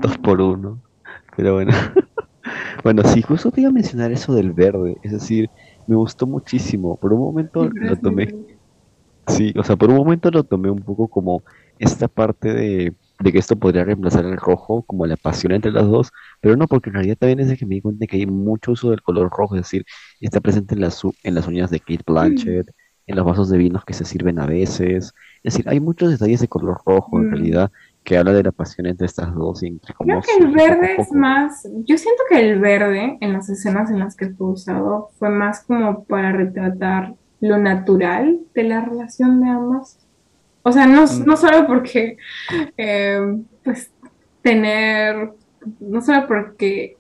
[0.01, 0.83] Dos por uno,
[1.37, 1.73] pero bueno.
[2.85, 5.51] Bueno, sí, justo te iba a mencionar eso del verde, es decir,
[5.87, 8.29] me gustó muchísimo, por un momento lo tomé
[9.27, 11.43] Sí, o sea, por un momento lo tomé un poco como
[11.79, 15.87] esta parte de, de que esto podría reemplazar el rojo, como la pasión entre las
[15.87, 18.27] dos, pero no, porque en realidad también es de que me di cuenta que hay
[18.27, 19.85] mucho uso del color rojo, es decir,
[20.21, 22.71] está presente en las, en las uñas de Kate Blanchett,
[23.07, 26.41] en los vasos de vinos que se sirven a veces, es decir, hay muchos detalles
[26.41, 27.31] de color rojo en Mm.
[27.31, 27.71] realidad
[28.05, 31.11] que habla de la pasión entre estas dos y entre Creo que el verde es
[31.13, 35.31] más, yo siento que el verde en las escenas en las que fue usado fue
[35.31, 39.99] más como para retratar lo natural de la relación de ambas.
[40.63, 41.25] O sea, no, Mm.
[41.27, 42.17] no solo porque,
[42.77, 43.21] eh,
[43.65, 43.91] pues,
[44.43, 45.33] tener
[45.81, 46.97] no solo porque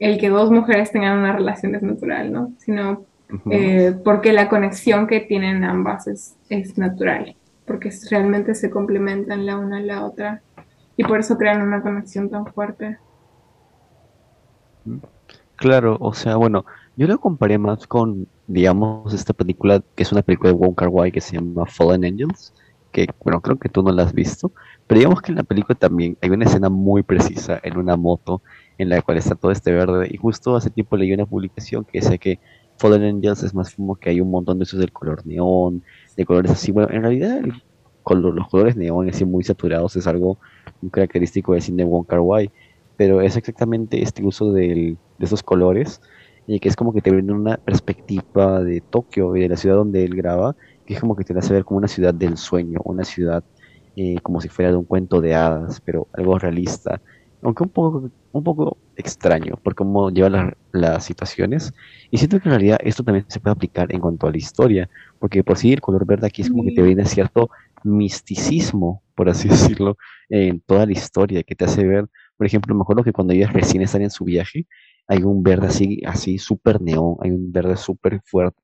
[0.00, 2.52] el que dos mujeres tengan una relación es natural, ¿no?
[2.58, 3.06] Sino
[3.50, 7.34] eh, porque la conexión que tienen ambas es, es natural,
[7.72, 10.42] porque realmente se complementan la una a la otra
[10.94, 12.98] y por eso crean una conexión tan fuerte.
[15.56, 16.66] Claro, o sea, bueno,
[16.96, 21.10] yo lo comparé más con, digamos, esta película que es una película de Wong Kar-wai
[21.10, 22.52] que se llama Fallen Angels,
[22.90, 24.52] que, bueno, creo que tú no la has visto,
[24.86, 28.42] pero digamos que en la película también hay una escena muy precisa en una moto
[28.76, 32.00] en la cual está todo este verde, y justo hace tiempo leí una publicación que
[32.00, 32.38] decía que
[32.76, 35.82] Fallen Angels es más como que hay un montón de esos del color neón,
[36.16, 37.40] de colores así, bueno, en realidad
[38.04, 40.38] los colores neón así muy saturados es algo
[40.80, 42.50] muy característico del cine Wong Kar-wai,
[42.96, 46.00] pero es exactamente este uso de esos colores
[46.46, 49.76] y que es como que te brinda una perspectiva de Tokio y de la ciudad
[49.76, 52.80] donde él graba, que es como que te hace ver como una ciudad del sueño,
[52.84, 53.44] una ciudad
[53.96, 57.00] eh, como si fuera de un cuento de hadas, pero algo realista,
[57.42, 61.72] aunque un poco, un poco extraño por cómo lleva la- las situaciones.
[62.10, 64.88] Y siento que en realidad esto también se puede aplicar en cuanto a la historia,
[65.22, 67.48] porque por sí el color verde aquí es como que te brinda cierto
[67.84, 69.48] misticismo, por así
[69.78, 69.96] decirlo,
[70.28, 72.06] en toda la historia, que te hace ver,
[72.36, 74.66] por ejemplo, me acuerdo que cuando ellos recién están en su viaje,
[75.06, 78.60] hay un verde así, así súper neón, hay un verde súper fuerte.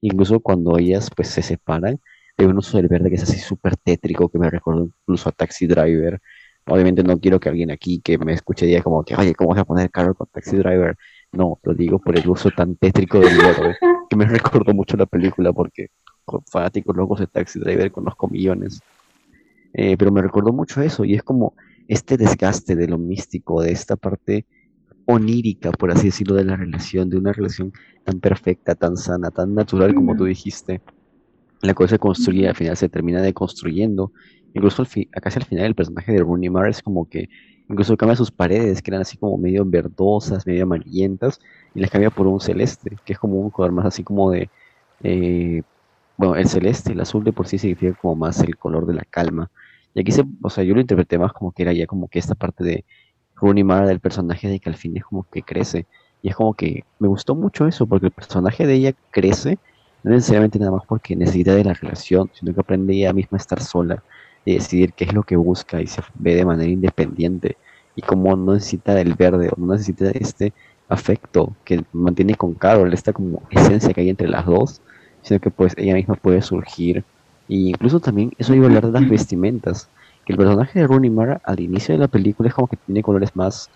[0.00, 2.00] Incluso cuando ellas pues se separan,
[2.36, 5.32] hay un uso del verde que es así súper tétrico, que me recuerda incluso a
[5.32, 6.18] Taxi Driver.
[6.66, 9.60] Obviamente no quiero que alguien aquí que me escuche diga como que, oye, ¿cómo vas
[9.60, 10.96] a poner carro con Taxi Driver?
[11.32, 13.76] No, lo digo por el uso tan tétrico del verde,
[14.08, 15.88] que me recordó mucho la película porque
[16.24, 18.80] con fanáticos locos de Taxi Driver conozco millones.
[19.72, 21.54] Eh, pero me recordó mucho eso y es como
[21.86, 24.46] este desgaste de lo místico, de esta parte
[25.06, 27.72] onírica, por así decirlo, de la relación, de una relación
[28.04, 30.80] tan perfecta, tan sana, tan natural como tú dijiste,
[31.62, 34.12] la cual se construye, al final se termina deconstruyendo.
[34.54, 34.88] Incluso al
[35.20, 37.28] casi al final el personaje de Rooney Mara es como que
[37.70, 41.40] incluso cambia sus paredes, que eran así como medio verdosas, medio amarillentas,
[41.74, 44.50] y las cambia por un celeste, que es como un color más así como de,
[45.02, 45.62] eh,
[46.16, 49.04] bueno, el celeste, el azul de por sí significa como más el color de la
[49.08, 49.50] calma.
[49.94, 52.18] Y aquí se, o sea, yo lo interpreté más como que era ya como que
[52.18, 52.84] esta parte de
[53.36, 55.86] Rooney Mara del personaje de que al fin es como que crece.
[56.22, 59.58] Y es como que me gustó mucho eso, porque el personaje de ella crece,
[60.02, 63.40] no necesariamente nada más porque necesita de la relación, sino que aprende ella misma a
[63.40, 64.02] estar sola
[64.44, 67.56] y decidir qué es lo que busca y se ve de manera independiente.
[67.96, 70.52] Y como no necesita del verde o no necesita este
[70.88, 74.80] afecto que mantiene con Carol, esta como esencia que hay entre las dos,
[75.22, 77.04] sino que pues ella misma puede surgir.
[77.48, 79.88] Y incluso también eso iba a hablar de las vestimentas,
[80.24, 83.02] que el personaje de Rooney Mara al inicio de la película es como que tiene
[83.02, 83.70] colores más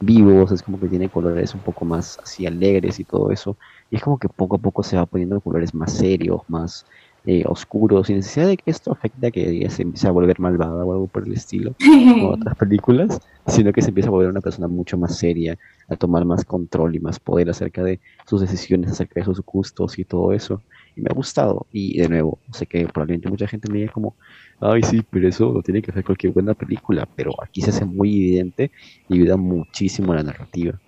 [0.00, 3.56] vivos, es como que tiene colores un poco más así alegres y todo eso.
[3.90, 6.86] Y es como que poco a poco se va poniendo colores más serios, más
[7.26, 10.38] eh, oscuros, sin necesidad de que esto afecte a que ella se empiece a volver
[10.38, 14.30] malvada o algo por el estilo, como otras películas, sino que se empieza a volver
[14.30, 15.58] una persona mucho más seria,
[15.88, 19.98] a tomar más control y más poder acerca de sus decisiones, acerca de sus gustos
[19.98, 20.62] y todo eso.
[20.94, 21.66] Y me ha gustado.
[21.72, 24.14] Y de nuevo, sé que probablemente mucha gente me diga como,
[24.60, 27.84] ay sí, pero eso lo tiene que hacer cualquier buena película, pero aquí se hace
[27.84, 28.70] muy evidente
[29.08, 30.80] y ayuda muchísimo a la narrativa.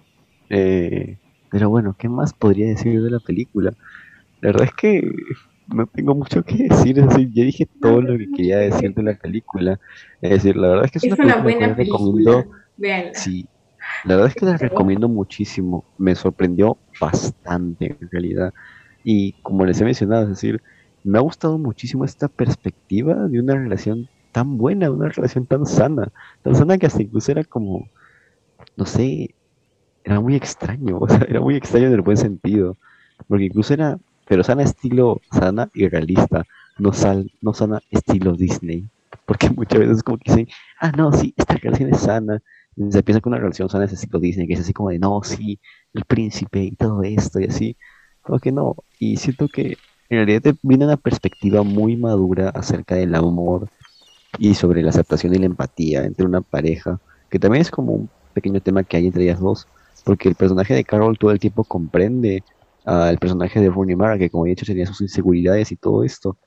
[0.50, 1.18] Eh,
[1.50, 3.72] pero bueno, ¿qué más podría decir de la película?
[4.40, 5.02] La verdad es que
[5.68, 9.02] no tengo mucho que decir, es decir, ya dije todo lo que quería decir de
[9.02, 9.78] la película.
[10.20, 12.42] Es decir, la verdad es que es, Es una una película que buena recomiendo.
[12.42, 12.58] película.
[12.76, 13.14] Véanla.
[13.14, 13.48] Sí,
[14.04, 15.84] la verdad es que la recomiendo muchísimo.
[15.98, 18.54] Me sorprendió bastante en realidad.
[19.04, 20.62] Y como les he mencionado, es decir,
[21.04, 25.66] me ha gustado muchísimo esta perspectiva de una relación tan buena, de una relación tan
[25.66, 26.12] sana.
[26.42, 27.90] Tan sana que hasta incluso era como,
[28.76, 29.34] no sé,
[30.04, 32.76] era muy extraño, o sea, era muy extraño en el buen sentido.
[33.28, 33.98] Porque incluso era,
[34.28, 36.44] pero sana estilo sana y realista,
[36.78, 38.88] no, sal, no sana estilo Disney.
[39.26, 40.48] Porque muchas veces como que dicen,
[40.80, 42.40] ah, no, sí, esta relación es sana.
[42.76, 44.98] Y se piensa que una relación sana es estilo Disney, que es así como de,
[44.98, 45.58] no, sí,
[45.94, 47.76] el príncipe y todo esto y así.
[48.22, 48.76] Como que no.
[48.98, 49.78] Y siento que
[50.10, 53.68] en realidad viene una perspectiva muy madura acerca del amor
[54.38, 57.00] y sobre la aceptación y la empatía entre una pareja,
[57.30, 59.66] que también es como un pequeño tema que hay entre ellas dos,
[60.04, 62.44] porque el personaje de Carol todo el tiempo comprende
[62.88, 66.38] al personaje de Rooney Mara, que como he dicho tenía sus inseguridades y todo esto,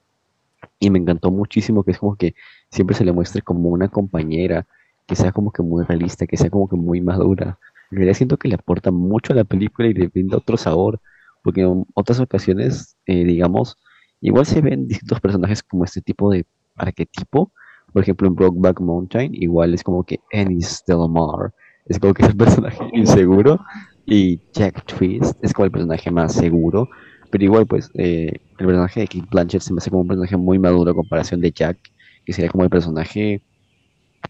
[0.80, 2.34] y me encantó muchísimo que es como que
[2.72, 4.66] siempre se le muestre como una compañera,
[5.06, 7.60] que sea como que muy realista, que sea como que muy madura.
[7.92, 11.00] En realidad siento que le aporta mucho a la película y le brinda otro sabor,
[11.44, 13.78] porque en otras ocasiones, eh, digamos,
[14.20, 17.52] igual se ven distintos personajes como este tipo de arquetipo,
[17.94, 21.54] por ejemplo en Brokeback Mountain, igual es como que Ennis Delamar,
[21.86, 23.60] es como que es el personaje inseguro,
[24.06, 26.90] y Jack Twist es como el personaje más seguro,
[27.30, 30.38] pero igual pues eh, el personaje de Kate Blanchett se me hace como un personaje
[30.38, 31.80] muy maduro a comparación de Jack,
[32.26, 33.44] que sería como el personaje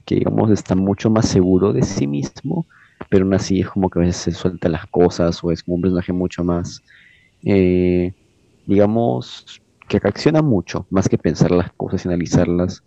[0.06, 2.68] que digamos está mucho más seguro de sí mismo,
[3.10, 5.76] pero aún así es como que a veces se suelta las cosas o es como
[5.78, 6.82] un personaje mucho más,
[7.46, 8.14] eh,
[8.66, 9.46] digamos,
[9.88, 12.84] que reacciona mucho, más que pensar las cosas y analizarlas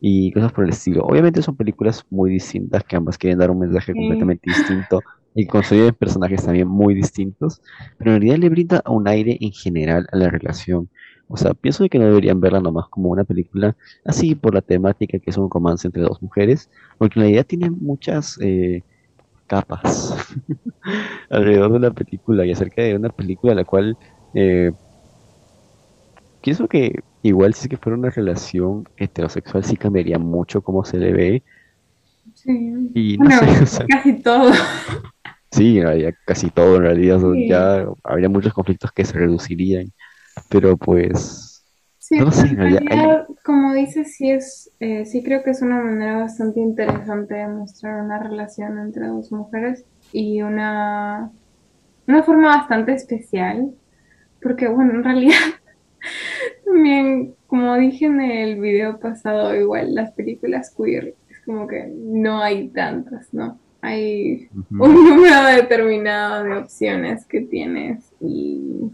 [0.00, 1.04] y cosas por el estilo.
[1.04, 3.96] Obviamente son películas muy distintas que ambas quieren dar un mensaje Sí.
[3.96, 5.04] completamente distinto
[5.34, 7.62] y construyen personajes también muy distintos,
[7.98, 10.90] pero en realidad le brinda un aire en general a la relación.
[11.28, 15.18] O sea, pienso que no deberían verla nomás como una película así por la temática
[15.18, 18.84] que es un romance entre dos mujeres, porque en realidad tiene muchas eh,
[19.46, 20.14] capas
[21.30, 23.98] alrededor de la película y acerca de una película la cual
[24.34, 24.72] eh,
[26.40, 30.98] pienso que igual si es que fuera una relación heterosexual sí cambiaría mucho cómo se
[30.98, 31.44] le ve
[32.44, 32.90] Sí.
[32.94, 34.52] y no Bueno, sé, o sea, casi todo.
[35.50, 37.48] sí, realidad casi todo en realidad, Sí.
[37.48, 39.92] ya habría muchos conflictos que se reducirían,
[40.48, 41.48] pero pues
[41.98, 45.50] Sí, No lo sé, en realidad hay- como dices, sí es, eh, sí creo que
[45.50, 51.30] es una manera bastante interesante de mostrar una relación entre dos mujeres y una,
[52.08, 53.70] una forma bastante especial,
[54.42, 55.38] porque bueno, en realidad
[56.64, 61.14] también, como dije en el video pasado, igual las películas queer
[61.44, 63.58] como que no hay tantas, ¿no?
[63.80, 68.90] Hay un número determinado de opciones que tienes y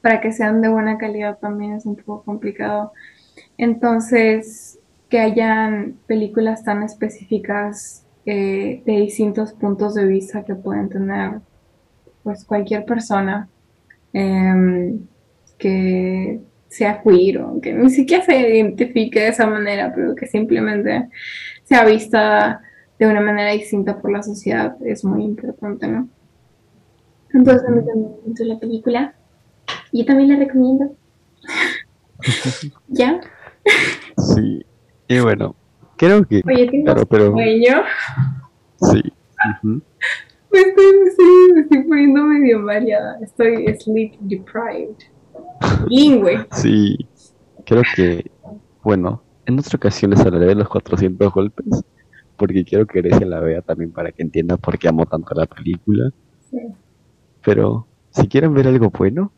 [0.00, 2.92] para que sean de buena calidad también es un poco complicado.
[3.58, 11.40] Entonces, que hayan películas tan específicas eh, de distintos puntos de vista que pueden tener
[12.22, 13.48] pues cualquier persona
[14.12, 15.06] em,
[15.58, 21.08] que sea queer o que ni siquiera se identifique de esa manera, pero que simplemente
[21.64, 22.60] sea vista
[22.98, 26.08] de una manera distinta por la sociedad es muy importante, ¿no?
[27.32, 29.14] Entonces a mí también me gustó la película.
[29.92, 30.96] Yo también la recomiendo.
[32.88, 33.20] ¿Ya?
[34.34, 34.64] sí,
[35.08, 35.54] y bueno,
[35.96, 37.82] creo que, Oye, tengo claro, pero sueño.
[38.80, 39.02] sí,
[40.50, 43.18] Me estoy, me estoy- me estoy poniendo medio mareada.
[43.20, 44.96] Estoy sleep deprived.
[45.88, 46.46] Lingüe.
[46.52, 46.96] sí,
[47.64, 48.30] creo que,
[48.82, 51.84] bueno, en otra ocasión les hablaré de los 400 golpes,
[52.36, 55.46] porque quiero que Grecia la vea también para que entienda por qué amo tanto la
[55.46, 56.10] película.
[56.50, 56.58] Sí.
[57.44, 59.32] Pero si quieren ver algo bueno,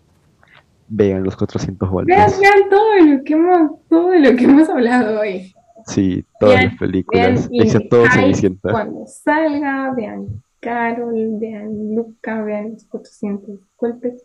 [0.89, 2.41] vean los 400 Vean, golpes.
[2.41, 5.53] vean todo lo que hemos, todo lo que hemos hablado hoy.
[5.87, 8.71] Sí, todas Vean- las películas, Vean excepto Cenicienta.
[8.73, 10.27] cuando salga, vean
[10.61, 14.25] Carol, vean Luca, vean los 400 golpes,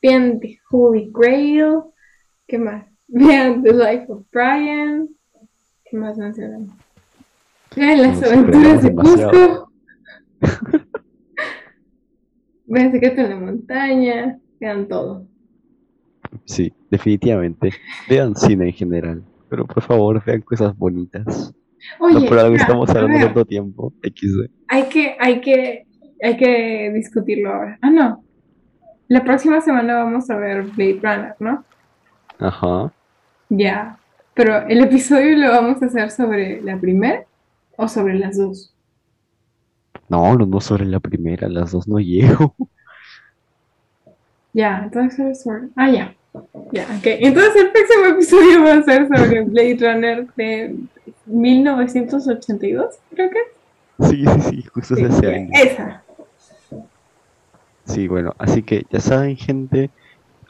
[0.00, 1.82] vean The Holy Grail,
[2.46, 2.86] ¿qué más?
[3.14, 5.08] Vean The Life of Brian,
[5.84, 6.70] ¿qué más mencionan?
[7.76, 8.94] Vean las aventuras de.
[8.94, 9.72] Cusco,
[12.66, 15.26] vean Secreto en la Montaña, vean todo.
[16.46, 17.72] Sí, definitivamente.
[18.08, 21.54] Vean cine en general, pero por favor vean cosas bonitas.
[21.98, 23.92] Oye, no por algo ya, estamos hablando tanto tiempo.
[24.02, 24.50] XD.
[24.68, 25.86] Hay que, hay que,
[26.22, 27.78] hay que discutirlo ahora.
[27.80, 28.24] Ah, no.
[29.08, 31.64] La próxima semana vamos a ver Blade Runner, ¿no?
[32.38, 32.92] Ajá.
[33.48, 33.98] Ya.
[34.34, 37.24] Pero el episodio lo vamos a hacer sobre la primera
[37.76, 38.74] o sobre las dos.
[40.08, 42.54] No, no, no sobre la primera, las dos no llego.
[44.54, 45.68] Ya, entonces sobre.
[45.76, 46.14] Ah, ya.
[46.72, 47.04] Ya, ok.
[47.04, 50.76] Entonces el próximo episodio va a ser sobre Blade Runner de
[51.26, 53.38] 1982, creo que.
[54.08, 55.50] Sí, sí, sí, justo es ese año.
[55.54, 56.04] Esa.
[57.86, 59.90] Sí, bueno, así que ya saben, gente.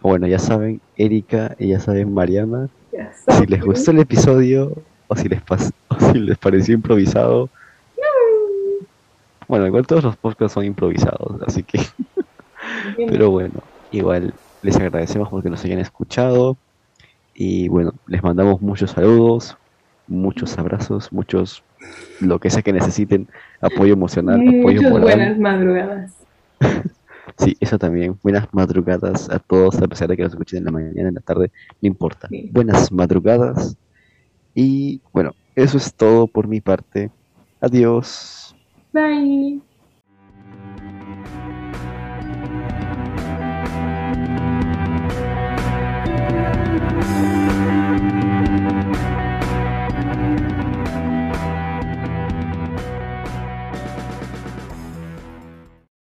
[0.03, 2.69] Bueno, ya saben, Erika y ya saben, Mariana.
[2.93, 4.73] Ya Si les gustó el episodio
[5.07, 7.51] o si les, pas- o si les pareció improvisado.
[9.49, 11.81] Bueno, igual todos los podcasts son improvisados, así que.
[12.97, 16.57] Pero bueno, igual les agradecemos porque nos hayan escuchado.
[17.35, 19.57] Y bueno, les mandamos muchos saludos,
[20.13, 21.63] muchos abrazos, muchos
[22.21, 23.29] lo que sea que necesiten,
[23.61, 25.01] apoyo emocional, apoyo moral.
[25.01, 26.13] buenas madrugadas.
[27.39, 28.19] sí, eso también.
[28.23, 31.21] Buenas madrugadas a todos, a pesar de que nos escuchen en la mañana, en la
[31.21, 32.29] tarde, no importa.
[32.51, 33.77] Buenas madrugadas.
[34.55, 37.11] Y bueno, eso es todo por mi parte.
[37.61, 38.55] Adiós.
[38.93, 39.63] Bye.